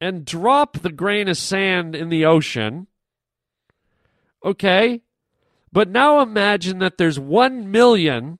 and 0.00 0.24
drop 0.24 0.78
the 0.78 0.92
grain 0.92 1.28
of 1.28 1.36
sand 1.36 1.94
in 1.94 2.08
the 2.08 2.24
ocean, 2.24 2.86
okay? 4.44 5.00
But 5.72 5.88
now 5.88 6.20
imagine 6.20 6.78
that 6.78 6.98
there's 6.98 7.18
1 7.18 7.70
million 7.70 8.38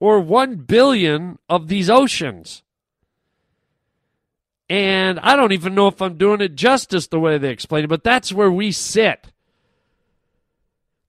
or 0.00 0.20
1 0.20 0.56
billion 0.56 1.38
of 1.48 1.68
these 1.68 1.90
oceans. 1.90 2.62
And 4.68 5.18
I 5.20 5.34
don't 5.34 5.52
even 5.52 5.74
know 5.74 5.88
if 5.88 6.00
I'm 6.00 6.16
doing 6.16 6.40
it 6.40 6.54
justice 6.54 7.08
the 7.08 7.18
way 7.18 7.38
they 7.38 7.50
explain 7.50 7.84
it, 7.84 7.88
but 7.88 8.04
that's 8.04 8.32
where 8.32 8.52
we 8.52 8.70
sit. 8.70 9.32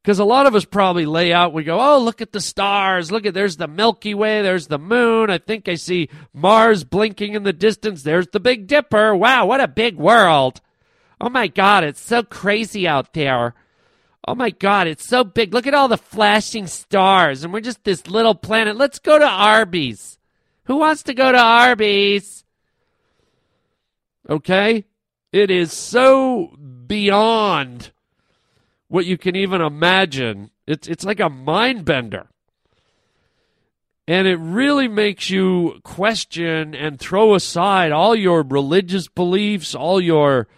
Because 0.02 0.18
a 0.18 0.26
lot 0.26 0.48
of 0.48 0.56
us 0.56 0.66
probably 0.66 1.06
lay 1.06 1.32
out, 1.32 1.54
we 1.54 1.64
go, 1.64 1.80
oh, 1.80 2.00
look 2.00 2.22
at 2.22 2.32
the 2.32 2.40
stars. 2.40 3.12
Look 3.12 3.26
at, 3.28 3.36
there's 3.36 3.58
the 3.58 3.68
Milky 3.68 4.16
Way. 4.16 4.42
There's 4.42 4.66
the 4.66 4.80
moon. 4.80 5.30
I 5.30 5.38
think 5.38 5.70
I 5.70 5.76
see 5.76 6.10
Mars 6.34 6.84
blinking 6.84 7.36
in 7.36 7.44
the 7.44 7.54
distance. 7.54 8.02
There's 8.02 8.28
the 8.28 8.40
Big 8.40 8.66
Dipper. 8.66 9.16
Wow, 9.16 9.46
what 9.46 9.62
a 9.62 9.68
big 9.68 9.98
world. 9.98 10.60
Oh 11.20 11.30
my 11.30 11.48
God, 11.48 11.84
it's 11.84 12.02
so 12.02 12.24
crazy 12.24 12.88
out 12.88 13.14
there. 13.14 13.54
Oh 14.28 14.34
my 14.34 14.50
God, 14.50 14.88
it's 14.88 15.06
so 15.06 15.24
big. 15.24 15.54
Look 15.54 15.68
at 15.68 15.76
all 15.76 15.88
the 15.88 15.98
flashing 15.98 16.66
stars. 16.66 17.44
And 17.44 17.54
we're 17.54 17.62
just 17.62 17.84
this 17.84 18.08
little 18.08 18.36
planet. 18.36 18.78
Let's 18.78 18.98
go 18.98 19.20
to 19.20 19.26
Arby's. 19.26 20.18
Who 20.66 20.78
wants 20.78 21.04
to 21.04 21.14
go 21.14 21.32
to 21.32 21.38
Arby's? 21.38 22.44
Okay? 24.28 24.86
It 25.32 25.52
is 25.52 25.72
so 25.72 26.56
beyond 26.88 27.92
what 28.92 29.06
you 29.06 29.18
can 29.18 29.38
even 29.38 29.62
imagine. 29.62 30.52
It's 30.68 30.86
it's 30.86 31.06
like 31.06 31.22
a 31.22 31.30
mind 31.30 31.86
bender. 31.86 32.28
And 34.06 34.28
it 34.28 34.36
really 34.36 34.90
makes 34.90 35.30
you 35.30 35.80
question 35.84 36.76
and 36.76 37.00
throw 37.00 37.34
aside 37.34 37.94
all 37.94 38.14
your 38.14 38.44
religious 38.44 39.08
beliefs, 39.08 39.74
all 39.74 40.02
your 40.02 40.50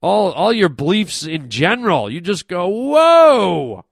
all 0.00 0.30
all 0.30 0.52
your 0.52 0.68
beliefs 0.68 1.26
in 1.26 1.50
general. 1.50 2.08
You 2.08 2.20
just 2.20 2.46
go, 2.46 2.68
"Whoa! 2.68 3.84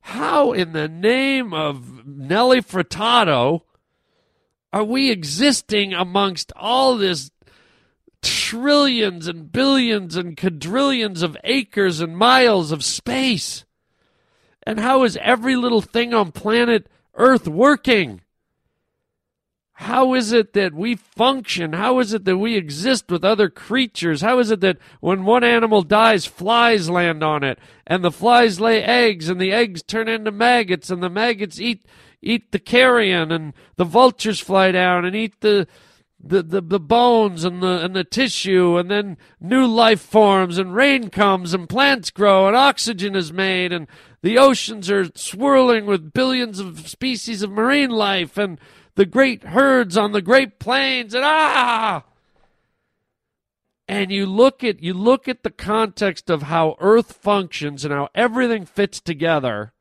How 0.00 0.52
in 0.52 0.72
the 0.72 0.88
name 0.88 1.54
of 1.54 2.04
Nelly 2.04 2.62
Furtado 2.62 3.60
are 4.72 4.82
we 4.82 5.12
existing 5.12 5.94
amongst 5.94 6.50
all 6.56 6.96
this 6.96 7.30
trillions 8.22 9.26
and 9.26 9.52
billions 9.52 10.16
and 10.16 10.36
quadrillions 10.36 11.22
of 11.22 11.36
acres 11.44 12.00
and 12.00 12.16
miles 12.16 12.72
of 12.72 12.84
space? 12.84 13.64
And 14.62 14.80
how 14.80 15.04
is 15.04 15.18
every 15.20 15.56
little 15.56 15.80
thing 15.80 16.12
on 16.12 16.32
planet 16.32 16.88
Earth 17.14 17.48
working? 17.48 18.22
How 19.80 20.14
is 20.14 20.32
it 20.32 20.54
that 20.54 20.74
we 20.74 20.96
function? 20.96 21.72
How 21.72 22.00
is 22.00 22.12
it 22.12 22.24
that 22.24 22.36
we 22.36 22.56
exist 22.56 23.12
with 23.12 23.24
other 23.24 23.48
creatures? 23.48 24.22
How 24.22 24.40
is 24.40 24.50
it 24.50 24.60
that 24.60 24.78
when 24.98 25.24
one 25.24 25.44
animal 25.44 25.82
dies, 25.82 26.26
flies 26.26 26.90
land 26.90 27.22
on 27.22 27.44
it, 27.44 27.60
and 27.86 28.02
the 28.02 28.10
flies 28.10 28.58
lay 28.58 28.82
eggs, 28.82 29.28
and 29.28 29.40
the 29.40 29.52
eggs 29.52 29.84
turn 29.84 30.08
into 30.08 30.32
maggots, 30.32 30.90
and 30.90 31.00
the 31.00 31.08
maggots 31.08 31.60
eat 31.60 31.84
eat 32.20 32.50
the 32.50 32.58
carrion, 32.58 33.30
and 33.30 33.52
the 33.76 33.84
vultures 33.84 34.40
fly 34.40 34.72
down 34.72 35.04
and 35.04 35.14
eat 35.14 35.40
the 35.42 35.68
the, 36.20 36.42
the, 36.42 36.60
the 36.60 36.80
bones 36.80 37.44
and 37.44 37.62
the 37.62 37.84
and 37.84 37.94
the 37.94 38.04
tissue 38.04 38.76
and 38.76 38.90
then 38.90 39.16
new 39.40 39.66
life 39.66 40.00
forms 40.00 40.58
and 40.58 40.74
rain 40.74 41.10
comes 41.10 41.54
and 41.54 41.68
plants 41.68 42.10
grow 42.10 42.48
and 42.48 42.56
oxygen 42.56 43.14
is 43.14 43.32
made 43.32 43.72
and 43.72 43.86
the 44.22 44.36
oceans 44.36 44.90
are 44.90 45.06
swirling 45.14 45.86
with 45.86 46.12
billions 46.12 46.58
of 46.58 46.88
species 46.88 47.42
of 47.42 47.50
marine 47.50 47.90
life 47.90 48.36
and 48.36 48.58
the 48.96 49.06
great 49.06 49.44
herds 49.44 49.96
on 49.96 50.10
the 50.12 50.22
great 50.22 50.58
plains 50.58 51.14
and 51.14 51.24
ah! 51.24 52.02
And 53.86 54.10
you 54.10 54.26
look 54.26 54.62
at 54.64 54.82
you 54.82 54.92
look 54.92 55.28
at 55.28 55.44
the 55.44 55.50
context 55.50 56.28
of 56.28 56.42
how 56.42 56.76
earth 56.80 57.12
functions 57.12 57.84
and 57.84 57.94
how 57.94 58.08
everything 58.14 58.66
fits 58.66 59.00
together 59.00 59.72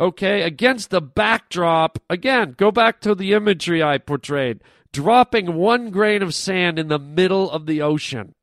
okay, 0.00 0.42
against 0.42 0.90
the 0.90 1.00
backdrop, 1.00 1.98
again, 2.08 2.54
go 2.56 2.70
back 2.70 3.00
to 3.00 3.14
the 3.14 3.32
imagery 3.32 3.82
I 3.82 3.98
portrayed, 3.98 4.60
dropping 4.92 5.54
one 5.54 5.90
grain 5.90 6.22
of 6.22 6.34
sand 6.34 6.78
in 6.78 6.88
the 6.88 6.98
middle 6.98 7.50
of 7.50 7.66
the 7.66 7.82
ocean. 7.82 8.34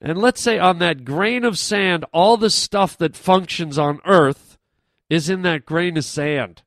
And 0.00 0.18
let's 0.18 0.42
say 0.42 0.58
on 0.58 0.80
that 0.80 1.04
grain 1.04 1.44
of 1.44 1.58
sand, 1.58 2.04
all 2.12 2.36
the 2.36 2.50
stuff 2.50 2.98
that 2.98 3.16
functions 3.16 3.78
on 3.78 4.00
Earth 4.04 4.58
is 5.08 5.30
in 5.30 5.42
that 5.42 5.64
grain 5.64 5.96
of 5.96 6.04
sand. 6.04 6.62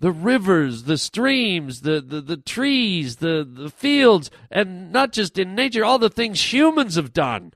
The 0.00 0.10
rivers, 0.10 0.82
the 0.82 0.98
streams, 0.98 1.82
the, 1.82 2.00
the, 2.00 2.20
the 2.20 2.36
trees, 2.36 3.16
the, 3.16 3.48
the 3.48 3.70
fields, 3.70 4.30
and 4.50 4.92
not 4.92 5.12
just 5.12 5.38
in 5.38 5.54
nature, 5.54 5.84
all 5.84 5.98
the 5.98 6.10
things 6.10 6.52
humans 6.52 6.96
have 6.96 7.12
done 7.12 7.52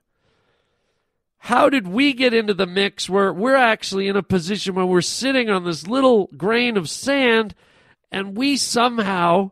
how 1.39 1.69
did 1.69 1.87
we 1.87 2.13
get 2.13 2.33
into 2.33 2.53
the 2.53 2.67
mix 2.67 3.09
where 3.09 3.31
we're 3.33 3.55
actually 3.55 4.07
in 4.07 4.17
a 4.17 4.23
position 4.23 4.75
where 4.75 4.85
we're 4.85 5.01
sitting 5.01 5.49
on 5.49 5.63
this 5.63 5.87
little 5.87 6.27
grain 6.37 6.75
of 6.77 6.89
sand 6.89 7.55
and 8.11 8.37
we 8.37 8.57
somehow 8.57 9.51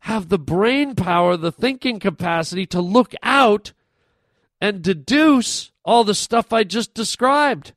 have 0.00 0.28
the 0.28 0.38
brain 0.38 0.94
power, 0.94 1.36
the 1.36 1.52
thinking 1.52 2.00
capacity 2.00 2.64
to 2.66 2.80
look 2.80 3.14
out 3.22 3.72
and 4.60 4.82
deduce 4.82 5.72
all 5.84 6.04
the 6.04 6.14
stuff 6.14 6.52
I 6.52 6.64
just 6.64 6.94
described? 6.94 7.74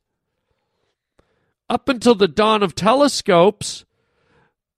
Up 1.68 1.88
until 1.88 2.14
the 2.14 2.28
dawn 2.28 2.62
of 2.62 2.74
telescopes, 2.74 3.84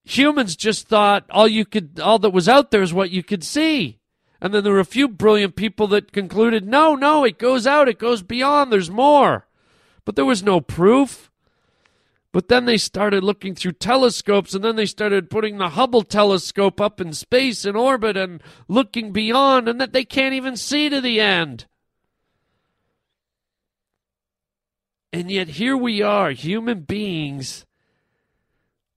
humans 0.04 0.56
just 0.56 0.88
thought 0.88 1.24
all 1.30 1.46
you 1.46 1.64
could 1.64 2.00
all 2.00 2.18
that 2.18 2.30
was 2.30 2.48
out 2.48 2.72
there 2.72 2.82
is 2.82 2.92
what 2.92 3.10
you 3.10 3.22
could 3.22 3.44
see. 3.44 4.00
And 4.40 4.52
then 4.52 4.64
there 4.64 4.72
were 4.72 4.80
a 4.80 4.84
few 4.84 5.08
brilliant 5.08 5.56
people 5.56 5.86
that 5.88 6.12
concluded, 6.12 6.66
no, 6.66 6.94
no, 6.94 7.24
it 7.24 7.38
goes 7.38 7.66
out, 7.66 7.88
it 7.88 7.98
goes 7.98 8.22
beyond, 8.22 8.72
there's 8.72 8.90
more. 8.90 9.46
But 10.04 10.16
there 10.16 10.24
was 10.24 10.42
no 10.42 10.60
proof. 10.60 11.30
But 12.32 12.48
then 12.48 12.66
they 12.66 12.76
started 12.76 13.24
looking 13.24 13.54
through 13.54 13.72
telescopes, 13.72 14.54
and 14.54 14.62
then 14.62 14.76
they 14.76 14.86
started 14.86 15.30
putting 15.30 15.56
the 15.56 15.70
Hubble 15.70 16.02
telescope 16.02 16.80
up 16.80 17.00
in 17.00 17.12
space 17.12 17.64
in 17.64 17.76
orbit 17.76 18.16
and 18.16 18.42
looking 18.68 19.10
beyond, 19.12 19.68
and 19.68 19.80
that 19.80 19.92
they 19.92 20.04
can't 20.04 20.34
even 20.34 20.56
see 20.56 20.88
to 20.90 21.00
the 21.00 21.20
end. 21.20 21.66
And 25.12 25.30
yet 25.30 25.48
here 25.48 25.76
we 25.76 26.02
are, 26.02 26.30
human 26.30 26.80
beings 26.80 27.65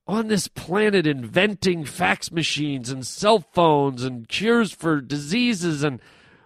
on 0.10 0.28
this 0.28 0.48
planet 0.48 1.06
inventing 1.06 1.86
fax 1.86 2.32
machines 2.32 2.90
and 2.90 3.06
cell 3.06 3.46
phones 3.54 4.04
and 4.04 4.28
cures 4.28 4.72
for 4.72 5.02
diseases 5.02 5.84
and 5.84 6.02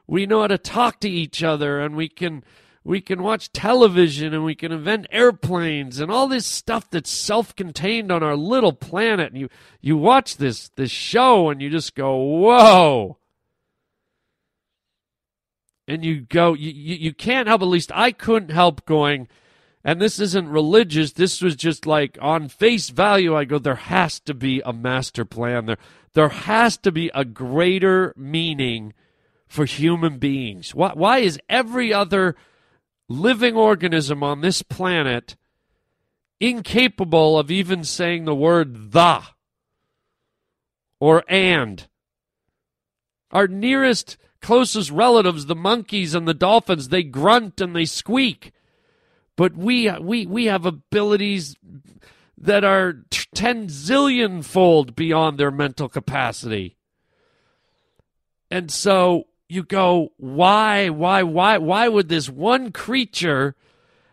we 0.06 0.26
know 0.26 0.42
how 0.42 0.48
to 0.48 0.58
talk 0.58 1.00
to 1.00 1.10
each 1.10 1.42
other 1.42 1.80
and 1.80 1.96
we 1.96 2.10
can 2.10 2.44
we 2.84 3.00
can 3.00 3.24
watch 3.24 3.54
television 3.54 4.34
and 4.34 4.44
we 4.44 4.54
can 4.54 4.74
invent 4.74 5.08
airplanes 5.10 6.02
and 6.02 6.12
all 6.12 6.28
this 6.28 6.46
stuff 6.46 6.90
that's 6.90 7.10
self-contained 7.10 8.12
on 8.12 8.22
our 8.22 8.36
little 8.36 8.74
planet. 8.74 9.32
And 9.32 9.40
you 9.40 9.48
you 9.80 9.96
watch 9.96 10.36
this 10.36 10.68
this 10.76 10.92
show 10.92 11.50
and 11.50 11.62
you 11.62 11.70
just 11.70 11.96
go 11.96 12.18
whoa. 12.18 13.18
And 15.88 16.04
you 16.04 16.20
go 16.20 16.54
you, 16.54 16.70
you, 16.70 16.96
you 16.96 17.14
can't 17.14 17.48
help 17.48 17.62
at 17.62 17.70
least 17.70 17.94
i 17.96 18.12
couldn't 18.12 18.52
help 18.52 18.86
going 18.86 19.30
and 19.84 20.02
this 20.02 20.20
isn't 20.20 20.50
religious. 20.50 21.12
This 21.12 21.42
was 21.42 21.56
just 21.56 21.86
like 21.86 22.18
on 22.22 22.48
face 22.48 22.90
value 22.90 23.36
i 23.36 23.44
go 23.44 23.60
there 23.60 23.76
has 23.76 24.20
to 24.22 24.34
be 24.34 24.62
a 24.66 24.74
master 24.74 25.26
plan. 25.26 25.66
There 25.66 25.78
there 26.14 26.30
has 26.30 26.78
to 26.78 26.92
be 26.92 27.10
a 27.14 27.26
greater 27.26 28.14
meaning 28.16 28.94
for 29.48 29.66
human 29.66 30.18
beings. 30.20 30.74
Why, 30.74 30.92
why 30.94 31.20
is 31.20 31.40
every 31.50 31.94
other 31.94 32.36
living 33.10 33.56
organism 33.56 34.24
on 34.24 34.42
this 34.42 34.62
planet 34.62 35.36
incapable 36.40 37.38
of 37.38 37.52
even 37.52 37.84
saying 37.84 38.26
the 38.26 38.36
word 38.36 38.92
the 38.92 39.22
or 41.00 41.24
and? 41.28 41.88
Our 43.32 43.48
nearest 43.48 44.18
closest 44.42 44.92
relatives, 44.92 45.48
the 45.48 45.56
monkeys 45.56 46.14
and 46.14 46.28
the 46.28 46.36
dolphins, 46.36 46.90
they 46.90 47.02
grunt 47.02 47.60
and 47.60 47.76
they 47.76 47.86
squeak. 47.86 48.52
But 49.36 49.56
we 49.56 49.90
we 50.00 50.26
we 50.26 50.46
have 50.46 50.66
abilities 50.66 51.56
that 52.38 52.64
are 52.64 53.04
ten 53.34 53.68
zillion 53.68 54.44
fold 54.44 54.96
beyond 54.96 55.38
their 55.38 55.52
mental 55.52 55.90
capacity. 55.90 56.78
And 58.52 58.70
so 58.70 59.26
you 59.50 59.64
go, 59.64 60.12
why, 60.18 60.90
why, 60.90 61.24
why, 61.24 61.58
why 61.58 61.88
would 61.88 62.10
this 62.10 62.30
one 62.30 62.72
creature 62.72 63.56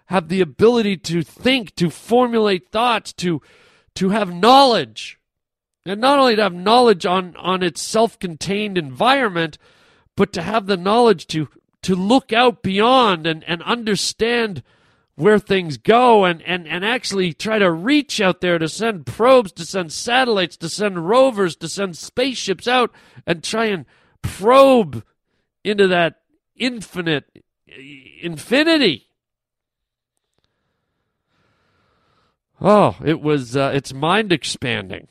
have 0.07 0.29
the 0.29 0.41
ability 0.41 0.97
to 0.97 1.23
think, 1.23 1.75
to 1.77 1.91
formulate 1.91 2.71
thoughts, 2.71 3.13
to 3.15 3.41
to 3.97 4.11
have 4.11 4.35
knowledge? 4.35 5.19
And 5.85 6.01
not 6.01 6.19
only 6.19 6.37
to 6.37 6.43
have 6.43 6.55
knowledge 6.55 7.07
on, 7.07 7.37
on 7.37 7.63
its 7.63 7.83
self 7.83 8.19
contained 8.19 8.77
environment, 8.79 9.59
but 10.17 10.33
to 10.35 10.43
have 10.43 10.67
the 10.67 10.77
knowledge 10.77 11.27
to 11.29 11.49
to 11.83 11.95
look 11.95 12.33
out 12.33 12.63
beyond 12.63 13.27
and, 13.27 13.43
and 13.45 13.63
understand 13.63 14.63
where 15.21 15.39
things 15.39 15.77
go 15.77 16.25
and, 16.25 16.41
and, 16.43 16.67
and 16.67 16.85
actually 16.85 17.35
try 17.35 17.59
to 17.59 17.71
reach 17.71 18.21
out 18.21 18.41
there 18.41 18.59
to 18.59 18.69
send 18.69 19.05
probes, 19.05 19.53
to 19.53 19.65
send 19.65 19.93
satellites, 19.93 20.57
to 20.57 20.69
send 20.69 21.07
rovers, 21.09 21.57
to 21.57 21.69
send 21.69 21.97
spaceships 21.97 22.67
out 22.67 22.91
and 23.27 23.45
try 23.45 23.67
and 23.67 23.85
probe 24.23 25.05
into 25.63 25.87
that 25.87 26.21
infinite 26.57 27.45
infinity. 28.23 29.09
Oh, 32.61 32.97
it 33.05 33.21
was 33.21 33.57
uh, 33.57 33.73
it's 33.75 33.93
mind 33.93 34.33
expanding. 34.33 35.09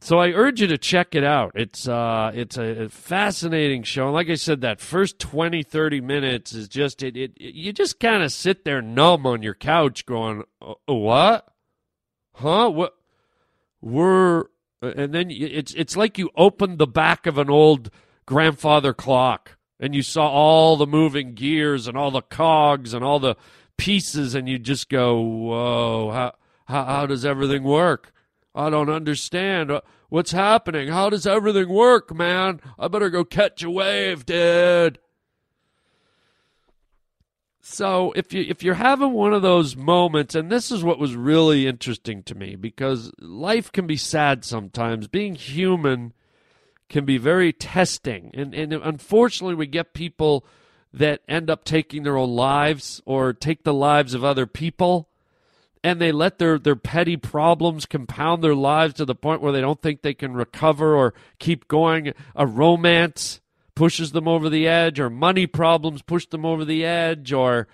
So 0.00 0.18
I 0.18 0.30
urge 0.30 0.60
you 0.60 0.68
to 0.68 0.78
check 0.78 1.14
it 1.14 1.24
out. 1.24 1.52
It's 1.54 1.88
uh 1.88 2.30
it's 2.34 2.56
a, 2.56 2.88
fascinating 2.88 3.82
show. 3.82 4.04
And 4.04 4.14
like 4.14 4.28
I 4.28 4.36
said 4.36 4.60
that 4.60 4.80
first 4.80 5.18
20 5.18 5.62
30 5.62 6.00
minutes 6.00 6.52
is 6.52 6.68
just 6.68 7.02
it, 7.02 7.16
it, 7.16 7.32
it 7.36 7.54
you 7.54 7.72
just 7.72 7.98
kind 7.98 8.22
of 8.22 8.32
sit 8.32 8.64
there 8.64 8.80
numb 8.80 9.26
on 9.26 9.42
your 9.42 9.54
couch 9.54 10.06
going 10.06 10.44
uh, 10.62 10.74
what? 10.86 11.48
Huh? 12.34 12.70
What 12.70 12.94
we're 13.80 14.44
and 14.80 15.12
then 15.12 15.30
it's 15.30 15.74
it's 15.74 15.96
like 15.96 16.18
you 16.18 16.30
opened 16.36 16.78
the 16.78 16.86
back 16.86 17.26
of 17.26 17.38
an 17.38 17.50
old 17.50 17.90
grandfather 18.26 18.94
clock 18.94 19.56
and 19.80 19.94
you 19.94 20.02
saw 20.02 20.28
all 20.28 20.76
the 20.76 20.86
moving 20.86 21.34
gears 21.34 21.88
and 21.88 21.96
all 21.96 22.10
the 22.10 22.22
cogs 22.22 22.94
and 22.94 23.04
all 23.04 23.18
the 23.18 23.36
pieces 23.76 24.34
and 24.34 24.48
you 24.48 24.58
just 24.58 24.88
go, 24.88 25.20
"Whoa, 25.20 26.10
how 26.12 26.34
how, 26.66 26.84
how 26.84 27.06
does 27.06 27.24
everything 27.24 27.64
work?" 27.64 28.12
I 28.58 28.70
don't 28.70 28.90
understand. 28.90 29.70
Uh, 29.70 29.82
what's 30.08 30.32
happening? 30.32 30.88
How 30.88 31.10
does 31.10 31.28
everything 31.28 31.68
work, 31.68 32.12
man? 32.12 32.60
I 32.76 32.88
better 32.88 33.08
go 33.08 33.24
catch 33.24 33.62
a 33.62 33.70
wave, 33.70 34.26
dude. 34.26 34.98
So 37.60 38.12
if 38.16 38.32
you 38.32 38.44
if 38.48 38.64
you're 38.64 38.74
having 38.74 39.12
one 39.12 39.32
of 39.32 39.42
those 39.42 39.76
moments, 39.76 40.34
and 40.34 40.50
this 40.50 40.72
is 40.72 40.82
what 40.82 40.98
was 40.98 41.14
really 41.14 41.68
interesting 41.68 42.24
to 42.24 42.34
me, 42.34 42.56
because 42.56 43.12
life 43.20 43.70
can 43.70 43.86
be 43.86 43.96
sad 43.96 44.44
sometimes. 44.44 45.06
Being 45.06 45.36
human 45.36 46.12
can 46.88 47.04
be 47.04 47.18
very 47.18 47.52
testing, 47.52 48.32
and 48.34 48.54
and 48.54 48.72
unfortunately, 48.72 49.54
we 49.54 49.66
get 49.66 49.94
people 49.94 50.44
that 50.92 51.20
end 51.28 51.48
up 51.48 51.62
taking 51.62 52.02
their 52.02 52.16
own 52.16 52.30
lives 52.30 53.00
or 53.04 53.32
take 53.32 53.62
the 53.62 53.74
lives 53.74 54.14
of 54.14 54.24
other 54.24 54.46
people 54.46 55.07
and 55.88 56.00
they 56.00 56.12
let 56.12 56.38
their, 56.38 56.58
their 56.58 56.76
petty 56.76 57.16
problems 57.16 57.86
compound 57.86 58.44
their 58.44 58.54
lives 58.54 58.94
to 58.94 59.06
the 59.06 59.14
point 59.14 59.40
where 59.40 59.52
they 59.52 59.62
don't 59.62 59.80
think 59.80 60.02
they 60.02 60.12
can 60.12 60.34
recover 60.34 60.94
or 60.94 61.14
keep 61.38 61.66
going. 61.66 62.12
A 62.36 62.46
romance 62.46 63.40
pushes 63.74 64.12
them 64.12 64.28
over 64.28 64.50
the 64.50 64.68
edge, 64.68 65.00
or 65.00 65.08
money 65.08 65.46
problems 65.46 66.02
push 66.02 66.26
them 66.26 66.44
over 66.44 66.64
the 66.64 66.84
edge, 66.84 67.32
or 67.32 67.68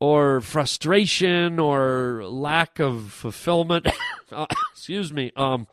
or 0.00 0.40
frustration 0.40 1.60
or 1.60 2.24
lack 2.24 2.78
of 2.80 3.12
fulfillment. 3.12 3.86
Uh, 4.32 4.46
excuse 4.72 5.12
me. 5.12 5.30
Um, 5.36 5.68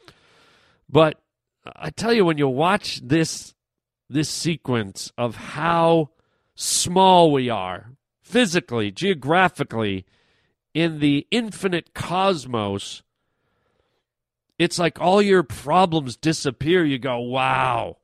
but 0.88 1.20
I 1.66 1.90
tell 1.90 2.14
you, 2.14 2.26
when 2.26 2.38
you 2.38 2.48
watch 2.48 3.02
this 3.04 3.56
this 4.08 4.30
sequence 4.30 5.12
of 5.18 5.36
how 5.36 6.12
small 6.54 7.32
we 7.32 7.50
are 7.50 7.94
physically, 8.22 8.92
geographically, 8.92 10.06
in 10.74 11.00
the 11.00 11.28
infinite 11.32 11.94
cosmos, 11.94 13.04
it's 14.58 14.80
like 14.80 15.02
all 15.02 15.22
your 15.22 15.44
problems 15.44 16.16
disappear. 16.16 16.86
You 16.86 17.00
go, 17.00 17.20
wow, 17.20 17.98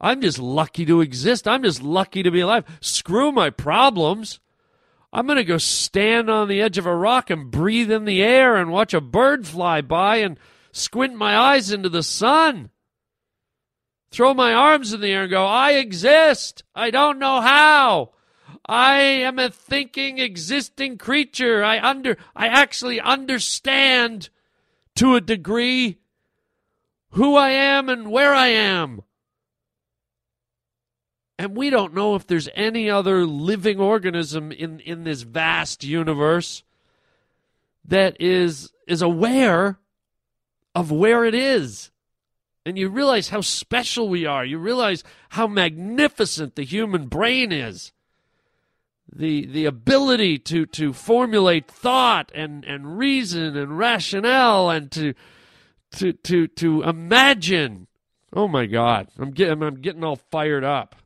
I'm 0.00 0.20
just 0.20 0.38
lucky 0.38 0.86
to 0.86 1.00
exist. 1.00 1.46
I'm 1.46 1.62
just 1.62 1.82
lucky 1.82 2.22
to 2.22 2.30
be 2.30 2.40
alive. 2.40 2.64
Screw 2.80 3.32
my 3.32 3.50
problems. 3.50 4.40
I'm 5.12 5.26
going 5.26 5.36
to 5.36 5.44
go 5.44 5.58
stand 5.58 6.30
on 6.30 6.48
the 6.48 6.62
edge 6.62 6.78
of 6.78 6.86
a 6.86 6.94
rock 6.94 7.30
and 7.30 7.50
breathe 7.50 7.90
in 7.90 8.04
the 8.04 8.22
air 8.22 8.56
and 8.56 8.70
watch 8.70 8.94
a 8.94 9.00
bird 9.00 9.46
fly 9.46 9.80
by 9.80 10.16
and 10.16 10.38
squint 10.72 11.16
my 11.16 11.36
eyes 11.36 11.72
into 11.72 11.88
the 11.88 12.02
sun. 12.02 12.70
Throw 14.12 14.34
my 14.34 14.54
arms 14.54 14.92
in 14.92 15.00
the 15.00 15.12
air 15.12 15.22
and 15.22 15.30
go, 15.30 15.44
I 15.44 15.72
exist. 15.72 16.64
I 16.74 16.90
don't 16.90 17.18
know 17.18 17.40
how. 17.40 18.10
I 18.66 19.00
am 19.00 19.38
a 19.38 19.50
thinking, 19.50 20.18
existing 20.18 20.98
creature. 20.98 21.64
I 21.64 21.80
under 21.80 22.16
I 22.36 22.46
actually 22.46 23.00
understand 23.00 24.28
to 24.96 25.14
a 25.14 25.20
degree 25.20 25.98
who 27.12 27.36
I 27.36 27.50
am 27.50 27.88
and 27.88 28.10
where 28.10 28.34
I 28.34 28.48
am. 28.48 29.02
And 31.38 31.56
we 31.56 31.70
don't 31.70 31.94
know 31.94 32.14
if 32.16 32.26
there's 32.26 32.50
any 32.54 32.90
other 32.90 33.24
living 33.24 33.80
organism 33.80 34.52
in, 34.52 34.80
in 34.80 35.04
this 35.04 35.22
vast 35.22 35.82
universe 35.82 36.62
that 37.84 38.20
is 38.20 38.72
is 38.86 39.00
aware 39.00 39.78
of 40.74 40.92
where 40.92 41.24
it 41.24 41.34
is. 41.34 41.90
And 42.66 42.78
you 42.78 42.90
realize 42.90 43.30
how 43.30 43.40
special 43.40 44.08
we 44.08 44.26
are. 44.26 44.44
You 44.44 44.58
realize 44.58 45.02
how 45.30 45.46
magnificent 45.46 46.56
the 46.56 46.62
human 46.62 47.06
brain 47.06 47.52
is 47.52 47.92
the 49.12 49.46
the 49.46 49.64
ability 49.64 50.38
to 50.38 50.66
to 50.66 50.92
formulate 50.92 51.68
thought 51.68 52.30
and 52.34 52.64
and 52.64 52.98
reason 52.98 53.56
and 53.56 53.78
rationale 53.78 54.70
and 54.70 54.90
to 54.92 55.14
to 55.92 56.12
to 56.12 56.46
to 56.46 56.82
imagine. 56.82 57.86
Oh 58.32 58.48
my 58.48 58.66
god. 58.66 59.08
I'm 59.18 59.32
getting 59.32 59.62
i'm 59.62 59.80
getting 59.80 60.04
all 60.04 60.16
fired 60.16 60.64
up. 60.64 60.96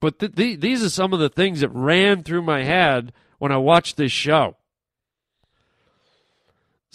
But 0.00 0.18
th- 0.18 0.34
th- 0.34 0.60
these 0.60 0.82
are 0.82 0.90
some 0.90 1.12
of 1.12 1.20
the 1.20 1.28
things 1.28 1.60
that 1.60 1.68
ran 1.68 2.24
through 2.24 2.42
my 2.42 2.64
head 2.64 3.12
when 3.38 3.52
i 3.52 3.56
watched 3.56 3.96
this 3.96 4.12
show. 4.12 4.56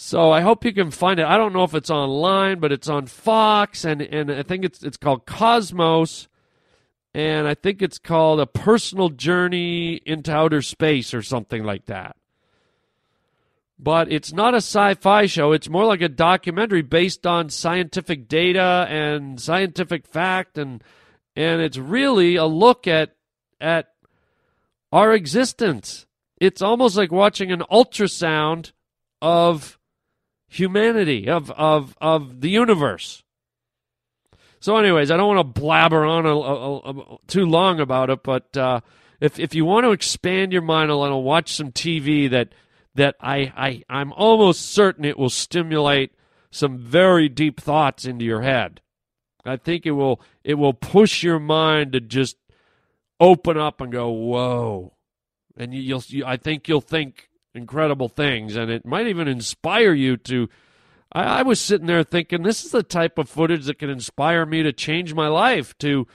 So 0.00 0.30
I 0.30 0.42
hope 0.42 0.64
you 0.64 0.72
can 0.72 0.92
find 0.92 1.18
it. 1.18 1.26
I 1.26 1.36
don't 1.36 1.52
know 1.52 1.64
if 1.64 1.74
it's 1.74 1.90
online, 1.90 2.60
but 2.60 2.70
it's 2.70 2.88
on 2.88 3.06
Fox, 3.06 3.84
and, 3.84 4.00
and 4.00 4.30
I 4.30 4.44
think 4.44 4.64
it's 4.64 4.84
it's 4.84 4.96
called 4.96 5.26
Cosmos 5.26 6.28
and 7.14 7.48
I 7.48 7.54
think 7.54 7.82
it's 7.82 7.98
called 7.98 8.40
A 8.40 8.46
Personal 8.46 9.08
Journey 9.08 10.00
into 10.04 10.32
Outer 10.32 10.62
Space 10.62 11.14
or 11.14 11.22
something 11.22 11.64
like 11.64 11.86
that. 11.86 12.16
But 13.78 14.10
it's 14.10 14.32
not 14.32 14.54
a 14.54 14.58
sci 14.58 14.94
fi 14.94 15.26
show, 15.26 15.52
it's 15.52 15.68
more 15.68 15.84
like 15.84 16.00
a 16.00 16.08
documentary 16.08 16.82
based 16.82 17.26
on 17.26 17.48
scientific 17.48 18.28
data 18.28 18.86
and 18.88 19.40
scientific 19.40 20.06
fact, 20.06 20.58
and, 20.58 20.82
and 21.36 21.62
it's 21.62 21.78
really 21.78 22.36
a 22.36 22.46
look 22.46 22.88
at, 22.88 23.14
at 23.60 23.92
our 24.92 25.14
existence. 25.14 26.06
It's 26.40 26.62
almost 26.62 26.96
like 26.96 27.12
watching 27.12 27.52
an 27.52 27.62
ultrasound 27.70 28.72
of 29.22 29.78
humanity, 30.48 31.28
of, 31.28 31.50
of, 31.52 31.96
of 32.00 32.40
the 32.40 32.50
universe. 32.50 33.22
So, 34.60 34.76
anyways, 34.76 35.10
I 35.10 35.16
don't 35.16 35.34
want 35.34 35.54
to 35.54 35.60
blabber 35.60 36.04
on 36.04 36.26
a, 36.26 36.36
a, 36.36 36.90
a, 36.90 37.18
too 37.26 37.46
long 37.46 37.80
about 37.80 38.10
it, 38.10 38.22
but 38.22 38.56
uh, 38.56 38.80
if 39.20 39.38
if 39.38 39.54
you 39.54 39.64
want 39.64 39.84
to 39.84 39.92
expand 39.92 40.52
your 40.52 40.62
mind 40.62 40.90
a 40.90 40.96
little, 40.96 41.22
watch 41.22 41.54
some 41.54 41.72
TV 41.72 42.30
that 42.30 42.50
that 42.94 43.16
I, 43.20 43.52
I 43.56 43.82
I'm 43.88 44.12
almost 44.12 44.72
certain 44.72 45.04
it 45.04 45.18
will 45.18 45.30
stimulate 45.30 46.12
some 46.50 46.78
very 46.78 47.28
deep 47.28 47.60
thoughts 47.60 48.04
into 48.04 48.24
your 48.24 48.42
head. 48.42 48.80
I 49.44 49.56
think 49.56 49.86
it 49.86 49.92
will 49.92 50.20
it 50.44 50.54
will 50.54 50.74
push 50.74 51.22
your 51.22 51.38
mind 51.38 51.92
to 51.92 52.00
just 52.00 52.36
open 53.20 53.56
up 53.56 53.80
and 53.80 53.92
go 53.92 54.10
whoa, 54.10 54.94
and 55.56 55.74
you, 55.74 55.94
will 55.94 56.04
you, 56.08 56.24
I 56.24 56.36
think 56.36 56.68
you'll 56.68 56.80
think 56.80 57.28
incredible 57.54 58.08
things, 58.08 58.56
and 58.56 58.70
it 58.70 58.84
might 58.84 59.06
even 59.06 59.28
inspire 59.28 59.92
you 59.92 60.16
to. 60.18 60.48
I, 61.12 61.40
I 61.40 61.42
was 61.42 61.60
sitting 61.60 61.86
there 61.86 62.04
thinking 62.04 62.42
this 62.42 62.64
is 62.64 62.70
the 62.70 62.82
type 62.82 63.18
of 63.18 63.28
footage 63.28 63.66
that 63.66 63.78
can 63.78 63.90
inspire 63.90 64.44
me 64.46 64.62
to 64.62 64.72
change 64.72 65.14
my 65.14 65.28
life 65.28 65.76
to 65.78 66.06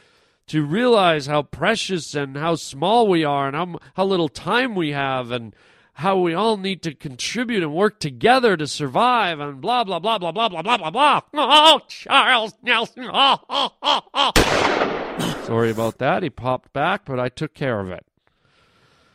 to 0.47 0.65
realize 0.65 1.27
how 1.27 1.41
precious 1.41 2.15
and 2.15 2.35
how 2.35 2.55
small 2.55 3.07
we 3.07 3.23
are 3.23 3.47
and 3.47 3.55
how, 3.55 3.79
how 3.95 4.05
little 4.05 4.27
time 4.27 4.75
we 4.75 4.91
have 4.91 5.31
and 5.31 5.55
how 5.93 6.17
we 6.17 6.33
all 6.33 6.57
need 6.57 6.81
to 6.81 6.93
contribute 6.93 7.63
and 7.63 7.73
work 7.73 7.99
together 7.99 8.57
to 8.57 8.67
survive 8.67 9.39
and 9.39 9.61
blah 9.61 9.83
blah 9.83 9.99
blah 9.99 10.17
blah 10.17 10.31
blah 10.31 10.49
blah 10.49 10.61
blah 10.61 10.77
blah 10.77 10.89
blah. 10.91 11.21
Oh, 11.33 11.81
Charles 11.87 12.55
Nelson. 12.61 13.09
Oh, 13.11 13.37
oh, 13.49 13.71
oh, 13.81 14.01
oh. 14.13 15.43
Sorry 15.45 15.69
about 15.69 15.99
that. 15.99 16.23
He 16.23 16.29
popped 16.29 16.73
back, 16.73 17.05
but 17.05 17.19
I 17.19 17.29
took 17.29 17.53
care 17.53 17.79
of 17.79 17.91
it. 17.91 18.05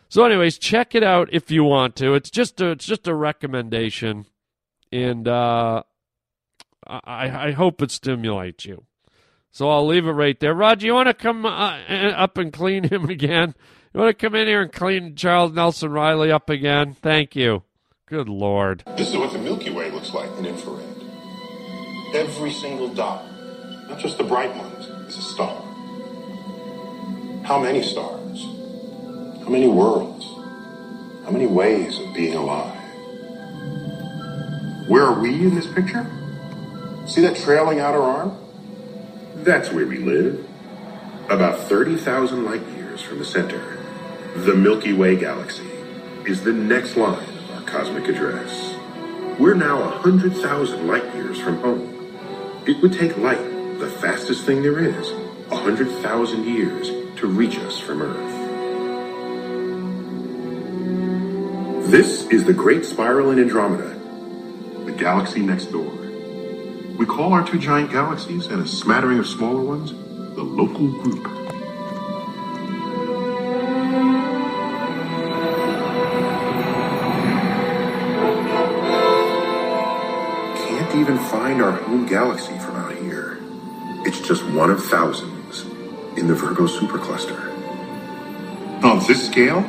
So, 0.09 0.25
anyways, 0.25 0.59
check 0.59 0.95
it 0.95 1.03
out 1.03 1.29
if 1.33 1.51
you 1.51 1.65
want 1.65 1.97
to. 1.97 2.15
It's 2.15 2.31
just 2.31 2.61
a 2.61 2.71
it's 2.71 2.87
just 2.87 3.09
a 3.09 3.15
recommendation, 3.15 4.27
and 4.93 5.27
uh, 5.27 5.83
I 6.87 7.49
I 7.49 7.51
hope 7.53 7.83
it 7.83 7.91
stimulates 7.91 8.65
you. 8.65 8.85
So 9.51 9.71
I'll 9.71 9.87
leave 9.87 10.07
it 10.07 10.13
right 10.13 10.39
there. 10.39 10.55
Roger, 10.55 10.87
you 10.87 10.95
want 10.95 11.09
to 11.09 11.15
come 11.15 11.47
uh, 11.47 11.51
up 11.51 12.39
and 12.39 12.53
clean 12.53 12.85
him 12.85 13.05
again? 13.11 13.55
You 13.93 14.01
want 14.01 14.17
to 14.17 14.27
come 14.27 14.35
in 14.35 14.47
here 14.47 14.63
and 14.63 14.73
clean 14.73 15.17
Charles 15.17 15.53
Nelson 15.53 15.91
Reilly 15.91 16.31
up 16.31 16.51
again? 16.51 16.95
Thank 16.95 17.35
you. 17.35 17.63
Good 18.07 18.29
Lord. 18.29 18.85
This 18.97 19.09
is 19.09 19.17
what 19.17 19.33
the 19.33 19.39
Milky 19.39 19.71
Way 19.71 19.91
looks 19.91 20.13
like 20.15 20.31
in 20.39 20.47
infrared. 20.47 20.85
Every 22.15 22.53
single 22.53 22.89
dot, 22.89 23.25
not 23.89 23.99
just 23.99 24.17
the 24.19 24.25
bright 24.25 24.55
ones, 24.57 24.87
is 25.09 25.19
a 25.19 25.23
star. 25.23 25.63
How 27.45 27.59
many 27.61 27.83
stars? 27.83 28.43
How 29.43 29.49
many 29.49 29.69
worlds? 29.69 30.25
How 31.25 31.31
many 31.31 31.47
ways 31.47 31.99
of 31.99 32.15
being 32.15 32.35
alive? 32.35 32.78
Where 34.89 35.05
are 35.05 35.21
we 35.21 35.35
in 35.35 35.55
this 35.55 35.67
picture? 35.67 36.07
See 37.07 37.21
that 37.21 37.37
trailing 37.37 37.79
outer 37.79 38.01
arm? 38.01 38.39
That's 39.35 39.71
where 39.71 39.87
we 39.87 39.99
live. 39.99 40.49
About 41.29 41.61
30,000 41.61 42.47
light 42.47 42.67
years 42.69 43.03
from 43.03 43.19
the 43.19 43.25
center. 43.27 43.77
The 44.35 44.55
Milky 44.55 44.95
Way 44.95 45.17
galaxy 45.17 45.69
is 46.25 46.43
the 46.43 46.55
next 46.55 46.97
line 46.97 47.29
of 47.29 47.51
our 47.51 47.63
cosmic 47.65 48.09
address. 48.09 48.75
We're 49.39 49.53
now 49.53 49.79
100,000 49.79 50.87
light 50.87 51.15
years 51.15 51.39
from 51.39 51.59
home. 51.59 52.63
It 52.67 52.81
would 52.81 52.95
take 52.95 53.15
light, 53.19 53.45
the 53.79 53.91
fastest 54.01 54.47
thing 54.47 54.63
there 54.63 54.79
is, 54.79 55.13
100,000 55.49 56.45
years 56.45 56.89
to 57.21 57.27
reach 57.27 57.59
us 57.59 57.79
from 57.79 58.01
Earth. 58.01 58.39
This 61.91 62.27
is 62.29 62.45
the 62.45 62.55
Great 62.55 62.87
Spiral 62.87 63.31
in 63.33 63.39
Andromeda, 63.39 63.98
galaxy 64.99 65.41
next 65.41 65.67
door. 65.67 65.91
We 66.99 67.07
call 67.07 67.33
our 67.33 67.47
two 67.47 67.59
giant 67.59 67.93
galaxies 67.93 68.47
and 68.47 68.61
a 68.61 68.67
smattering 68.67 69.21
of 69.21 69.27
smaller 69.27 69.63
ones 69.63 69.93
the 70.35 70.43
local 70.43 70.89
group. 70.89 71.25
Can't 80.69 80.95
even 80.97 81.19
find 81.19 81.63
our 81.63 81.73
home 81.73 82.07
galaxy 82.07 82.59
from 82.59 82.77
out 82.77 82.97
here. 82.97 83.39
It's 84.05 84.21
just 84.21 84.45
one 84.47 84.71
of 84.71 84.85
thousands 84.85 85.63
in 86.19 86.27
the 86.27 86.35
Virgo 86.35 86.67
supercluster. 86.67 87.45
On 88.83 88.99
this 89.07 89.27
scale, 89.27 89.65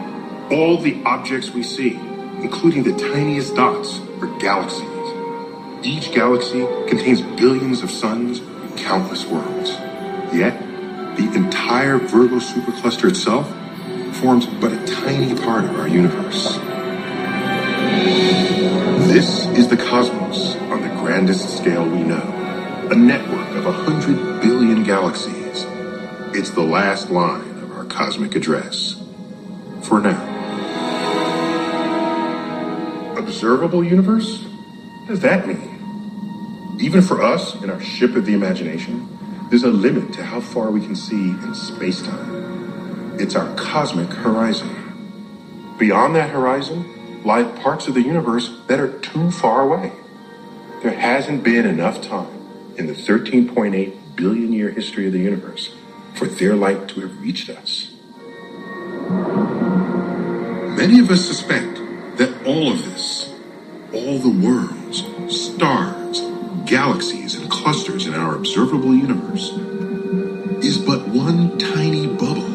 all 0.51 0.77
the 0.77 1.01
objects 1.05 1.51
we 1.51 1.61
see, 1.61 1.95
including 2.41 2.83
the 2.83 2.93
tiniest 2.93 3.55
dots, 3.55 3.99
are 4.21 4.39
galaxies. 4.39 4.98
Each 5.81 6.11
galaxy 6.11 6.65
contains 6.87 7.21
billions 7.21 7.83
of 7.83 7.89
suns 7.89 8.39
and 8.39 8.77
countless 8.77 9.25
worlds. 9.25 9.69
Yet, 10.33 10.59
the 11.15 11.31
entire 11.35 11.97
Virgo 11.97 12.39
supercluster 12.39 13.09
itself 13.09 13.47
forms 14.17 14.45
but 14.45 14.73
a 14.73 14.85
tiny 14.85 15.33
part 15.35 15.63
of 15.63 15.79
our 15.79 15.87
universe. 15.87 16.57
This 19.07 19.45
is 19.57 19.69
the 19.69 19.77
cosmos 19.77 20.55
on 20.71 20.81
the 20.81 20.89
grandest 21.01 21.57
scale 21.57 21.83
we 21.83 22.03
know. 22.03 22.35
A 22.91 22.95
network 22.95 23.49
of 23.55 23.65
a 23.65 23.71
hundred 23.71 24.41
billion 24.41 24.83
galaxies. 24.83 25.65
It's 26.35 26.49
the 26.49 26.61
last 26.61 27.09
line 27.09 27.57
of 27.61 27.71
our 27.71 27.85
cosmic 27.85 28.35
address. 28.35 29.01
For 29.83 30.01
now. 30.01 30.25
Observable 33.17 33.83
universe? 33.83 34.43
What 34.43 35.07
does 35.07 35.19
that 35.21 35.47
mean? 35.47 35.68
Even 36.79 37.01
for 37.01 37.21
us 37.21 37.55
in 37.61 37.69
our 37.69 37.81
ship 37.81 38.15
of 38.15 38.25
the 38.25 38.33
imagination, 38.33 39.07
there's 39.49 39.63
a 39.63 39.69
limit 39.69 40.13
to 40.13 40.23
how 40.23 40.39
far 40.39 40.71
we 40.71 40.79
can 40.79 40.95
see 40.95 41.31
in 41.31 41.53
space-time. 41.53 43.17
It's 43.19 43.35
our 43.35 43.53
cosmic 43.55 44.09
horizon. 44.09 45.75
Beyond 45.77 46.15
that 46.15 46.29
horizon, 46.29 47.23
lie 47.25 47.43
parts 47.43 47.89
of 47.89 47.95
the 47.95 48.01
universe 48.01 48.49
that 48.67 48.79
are 48.79 48.97
too 48.99 49.29
far 49.29 49.63
away. 49.63 49.91
There 50.81 50.93
hasn't 50.93 51.43
been 51.43 51.65
enough 51.65 52.01
time 52.01 52.73
in 52.77 52.87
the 52.87 52.93
13.8 52.93 54.15
billion 54.15 54.53
year 54.53 54.69
history 54.69 55.05
of 55.05 55.11
the 55.11 55.19
universe 55.19 55.75
for 56.13 56.27
their 56.27 56.55
light 56.55 56.87
to 56.89 57.01
have 57.01 57.21
reached 57.21 57.49
us. 57.49 57.93
Many 60.77 60.99
of 60.99 61.11
us 61.11 61.25
suspect 61.25 61.75
that 62.17 62.45
all 62.45 62.71
of 62.71 62.85
this, 62.85 63.33
all 63.93 64.17
the 64.19 64.29
worlds, 64.29 65.03
stars, 65.27 65.98
galaxies, 66.69 67.34
and 67.34 67.49
clusters 67.49 68.05
in 68.05 68.13
our 68.13 68.36
observable 68.36 68.93
universe, 68.93 69.49
is 70.63 70.77
but 70.77 71.08
one 71.08 71.58
tiny 71.58 72.05
bubble 72.05 72.45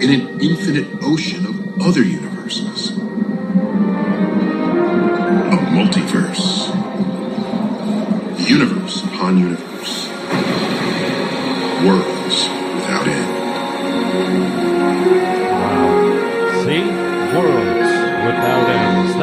in 0.00 0.10
an 0.10 0.40
infinite 0.40 0.86
ocean 1.02 1.44
of 1.44 1.82
other 1.82 2.04
universes 2.04 2.90
A 5.36 5.58
multiverse. 5.74 6.68
Universe 8.48 9.02
upon 9.02 9.38
universe. 9.38 9.65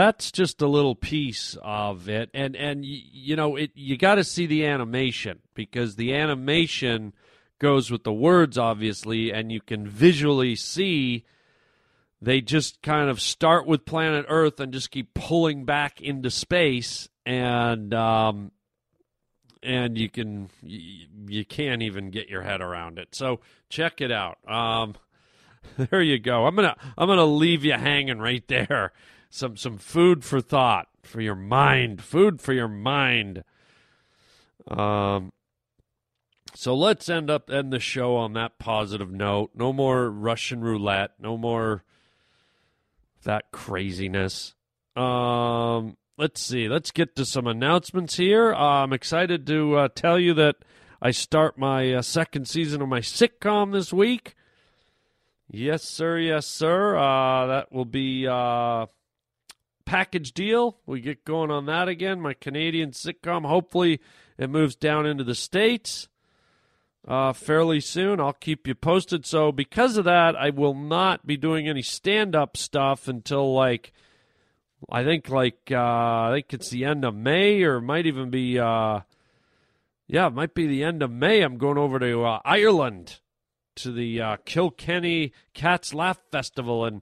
That's 0.03 0.31
just 0.31 0.61
a 0.61 0.67
little 0.67 0.95
piece 0.95 1.55
of 1.61 2.09
it. 2.09 2.29
And 2.33 2.55
and 2.55 2.83
you 2.83 3.35
know, 3.35 3.55
it 3.55 3.71
you 3.73 3.97
got 3.97 4.15
to 4.15 4.23
see 4.23 4.45
the 4.45 4.65
animation 4.65 5.39
because 5.53 5.95
the 5.95 6.13
animation 6.13 7.13
goes 7.59 7.89
with 7.89 8.03
the 8.03 8.11
words 8.11 8.57
obviously 8.57 9.31
and 9.31 9.49
you 9.49 9.61
can 9.61 9.87
visually 9.87 10.55
see 10.55 11.23
they 12.23 12.41
just 12.41 12.81
kind 12.81 13.09
of 13.09 13.21
start 13.21 13.65
with 13.65 13.85
planet 13.85 14.25
Earth 14.29 14.59
and 14.59 14.71
just 14.71 14.91
keep 14.91 15.13
pulling 15.13 15.65
back 15.65 16.01
into 16.01 16.29
space, 16.31 17.09
and 17.25 17.93
um, 17.93 18.51
and 19.61 19.97
you 19.97 20.09
can 20.09 20.49
you, 20.61 21.43
can't 21.45 21.81
even 21.81 22.11
get 22.11 22.29
your 22.29 22.41
head 22.41 22.61
around 22.61 22.97
it. 22.97 23.13
So 23.13 23.41
check 23.69 23.99
it 23.99 24.11
out. 24.11 24.37
Um, 24.47 24.95
there 25.77 26.01
you 26.01 26.17
go. 26.17 26.45
I'm 26.45 26.55
gonna 26.55 26.77
I'm 26.97 27.07
gonna 27.07 27.25
leave 27.25 27.65
you 27.65 27.73
hanging 27.73 28.19
right 28.19 28.47
there. 28.47 28.93
Some 29.35 29.57
some 29.57 29.79
food 29.79 30.23
for 30.23 30.41
thought 30.41 30.89
for 31.01 31.19
your 31.19 31.33
mind. 31.33 32.03
Food 32.03 32.39
for 32.39 32.53
your 32.53 32.67
mind. 32.67 33.43
Um. 34.67 35.33
So 36.53 36.75
let's 36.75 37.09
end 37.09 37.31
up 37.31 37.49
end 37.49 37.73
the 37.73 37.79
show 37.79 38.15
on 38.15 38.33
that 38.33 38.59
positive 38.59 39.09
note. 39.09 39.49
No 39.55 39.73
more 39.73 40.11
Russian 40.11 40.61
roulette. 40.61 41.13
No 41.19 41.35
more 41.35 41.83
that 43.23 43.45
craziness. 43.51 44.53
Um, 44.95 45.97
let's 46.15 46.39
see. 46.39 46.69
Let's 46.69 46.91
get 46.91 47.15
to 47.15 47.25
some 47.25 47.47
announcements 47.47 48.17
here. 48.17 48.53
Uh, 48.53 48.83
I'm 48.83 48.93
excited 48.93 49.47
to 49.47 49.77
uh, 49.77 49.87
tell 49.95 50.19
you 50.19 50.35
that 50.35 50.57
I 51.01 51.09
start 51.09 51.57
my 51.57 51.91
uh, 51.95 52.01
second 52.03 52.47
season 52.47 52.83
of 52.83 52.87
my 52.87 52.99
sitcom 52.99 53.71
this 53.71 53.91
week. 53.91 54.35
Yes, 55.49 55.83
sir. 55.83 56.19
Yes, 56.19 56.45
sir. 56.45 56.95
Uh, 56.95 57.47
that 57.47 57.71
will 57.71 57.85
be 57.85 58.27
uh, 58.27 58.85
package 59.85 60.33
deal. 60.33 60.77
We 60.85 61.01
get 61.01 61.25
going 61.25 61.51
on 61.51 61.65
that 61.67 61.87
again. 61.87 62.21
My 62.21 62.33
Canadian 62.33 62.91
sitcom. 62.91 63.45
Hopefully, 63.45 63.99
it 64.37 64.49
moves 64.49 64.75
down 64.75 65.05
into 65.05 65.23
the 65.23 65.35
states. 65.35 66.07
uh, 67.07 67.33
fairly 67.33 67.79
soon. 67.79 68.19
I'll 68.19 68.33
keep 68.33 68.67
you 68.67 68.75
posted. 68.75 69.25
So, 69.25 69.51
because 69.51 69.97
of 69.97 70.05
that, 70.05 70.35
I 70.35 70.49
will 70.51 70.73
not 70.73 71.25
be 71.25 71.37
doing 71.37 71.67
any 71.67 71.81
stand 71.81 72.35
up 72.35 72.55
stuff 72.57 73.07
until 73.07 73.53
like, 73.53 73.91
I 74.89 75.03
think 75.03 75.29
like, 75.29 75.69
uh, 75.71 75.77
I 75.77 76.31
think 76.33 76.53
it's 76.53 76.69
the 76.69 76.85
end 76.85 77.05
of 77.05 77.15
May 77.15 77.63
or 77.63 77.81
might 77.81 78.05
even 78.05 78.29
be, 78.29 78.57
uh, 78.59 79.01
yeah, 80.07 80.27
it 80.27 80.33
might 80.33 80.53
be 80.53 80.67
the 80.67 80.83
end 80.83 81.03
of 81.03 81.11
May. 81.11 81.41
I'm 81.41 81.57
going 81.57 81.77
over 81.77 81.99
to 81.99 82.23
uh, 82.23 82.39
Ireland 82.45 83.19
to 83.75 83.91
the 83.91 84.21
uh, 84.21 84.37
Kilkenny 84.45 85.33
Cats 85.53 85.93
Laugh 85.93 86.19
Festival 86.31 86.85
in 86.85 87.01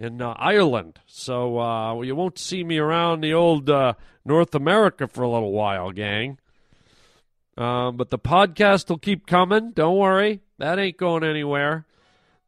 in 0.00 0.22
uh, 0.22 0.34
Ireland. 0.38 0.98
So 1.06 1.60
uh, 1.60 2.00
you 2.00 2.16
won't 2.16 2.38
see 2.38 2.64
me 2.64 2.78
around 2.78 3.20
the 3.20 3.34
old 3.34 3.68
uh, 3.68 3.92
North 4.24 4.54
America 4.54 5.06
for 5.06 5.22
a 5.22 5.30
little 5.30 5.52
while, 5.52 5.92
gang. 5.92 6.38
Um, 7.56 7.96
but 7.96 8.08
the 8.08 8.18
podcast 8.18 8.88
will 8.88 8.98
keep 8.98 9.26
coming. 9.26 9.72
Don't 9.72 9.98
worry, 9.98 10.40
that 10.58 10.78
ain't 10.78 10.96
going 10.96 11.22
anywhere. 11.22 11.84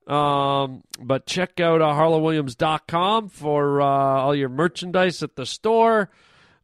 Um, 0.07 0.83
but 0.99 1.27
check 1.27 1.61
out 1.61 1.83
uh, 1.83 1.93
harlandwilliams.com 1.93 3.29
for 3.29 3.83
uh, 3.83 3.87
all 3.87 4.35
your 4.35 4.49
merchandise 4.49 5.23
at 5.23 5.37
the 5.37 5.47
store. 5.47 6.11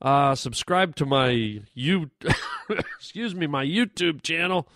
Uh, 0.01 0.35
subscribe 0.35 0.97
to 0.97 1.05
my 1.05 1.61
you, 1.75 2.11
excuse 2.71 3.35
me, 3.35 3.47
my 3.47 3.65
YouTube 3.65 4.23
channel. 4.23 4.67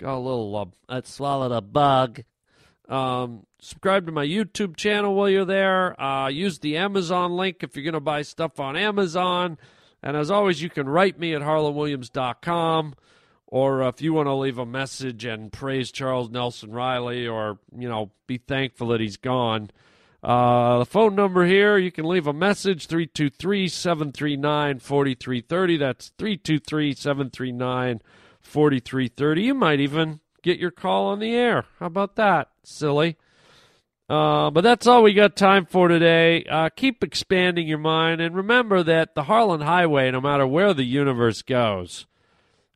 Got 0.00 0.16
a 0.16 0.18
little, 0.18 0.56
uh, 0.56 0.64
I 0.88 1.02
swallowed 1.04 1.52
a 1.52 1.60
bug. 1.60 2.24
Um, 2.88 3.46
subscribe 3.60 4.06
to 4.06 4.12
my 4.12 4.26
YouTube 4.26 4.76
channel 4.76 5.14
while 5.14 5.28
you're 5.28 5.44
there. 5.44 6.00
Uh, 6.00 6.28
use 6.28 6.58
the 6.58 6.76
Amazon 6.76 7.36
link 7.36 7.62
if 7.62 7.76
you're 7.76 7.84
going 7.84 7.94
to 7.94 8.00
buy 8.00 8.22
stuff 8.22 8.60
on 8.60 8.76
Amazon. 8.76 9.58
And 10.02 10.16
as 10.16 10.30
always, 10.30 10.60
you 10.60 10.68
can 10.68 10.88
write 10.88 11.18
me 11.18 11.34
at 11.34 11.42
harlandwilliams.com. 11.42 12.94
Or 13.46 13.82
if 13.88 14.02
you 14.02 14.12
want 14.12 14.26
to 14.26 14.34
leave 14.34 14.58
a 14.58 14.66
message 14.66 15.24
and 15.24 15.52
praise 15.52 15.92
Charles 15.92 16.28
Nelson 16.28 16.72
Reilly 16.72 17.26
or, 17.26 17.58
you 17.76 17.88
know, 17.88 18.10
be 18.26 18.38
thankful 18.38 18.88
that 18.88 19.00
he's 19.00 19.16
gone, 19.16 19.70
uh, 20.24 20.78
the 20.78 20.86
phone 20.86 21.14
number 21.14 21.44
here, 21.44 21.76
you 21.76 21.92
can 21.92 22.06
leave 22.06 22.26
a 22.26 22.32
message 22.32 22.86
323 22.86 23.68
739 23.68 24.78
4330. 24.78 25.76
That's 25.76 26.12
323 26.18 26.94
739 26.94 28.00
4330. 28.40 29.42
You 29.42 29.54
might 29.54 29.80
even 29.80 30.20
get 30.44 30.58
your 30.58 30.70
call 30.70 31.06
on 31.06 31.18
the 31.18 31.34
air. 31.34 31.64
How 31.80 31.86
about 31.86 32.16
that? 32.16 32.50
Silly. 32.62 33.16
Uh, 34.08 34.50
but 34.50 34.60
that's 34.60 34.86
all 34.86 35.02
we 35.02 35.14
got 35.14 35.34
time 35.34 35.64
for 35.64 35.88
today. 35.88 36.44
Uh, 36.44 36.68
keep 36.68 37.02
expanding 37.02 37.66
your 37.66 37.78
mind 37.78 38.20
and 38.20 38.36
remember 38.36 38.82
that 38.82 39.14
the 39.14 39.24
Harland 39.24 39.62
Highway, 39.62 40.10
no 40.10 40.20
matter 40.20 40.46
where 40.46 40.74
the 40.74 40.84
universe 40.84 41.40
goes, 41.40 42.06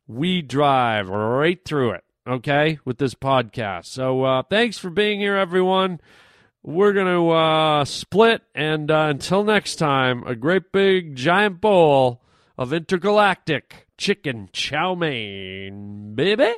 we 0.07 0.41
drive 0.41 1.07
right 1.07 1.63
through 1.63 1.91
it, 1.91 2.03
okay, 2.27 2.79
with 2.83 2.97
this 2.97 3.13
podcast. 3.13 3.85
So 3.85 4.23
uh, 4.23 4.43
thanks 4.49 4.79
for 4.79 4.89
being 4.89 5.19
here, 5.19 5.37
everyone. 5.37 6.01
We're 6.63 6.93
going 6.93 7.15
to 7.15 7.29
uh, 7.29 7.85
split, 7.85 8.41
and 8.55 8.89
uh, 8.89 9.07
until 9.11 9.43
next 9.43 9.75
time, 9.75 10.23
a 10.25 10.35
great 10.35 10.71
big 10.71 11.15
giant 11.15 11.61
bowl 11.61 12.21
of 12.57 12.73
intergalactic 12.73 13.87
chicken 13.97 14.49
chow 14.51 14.95
mein, 14.95 16.15
baby. 16.15 16.53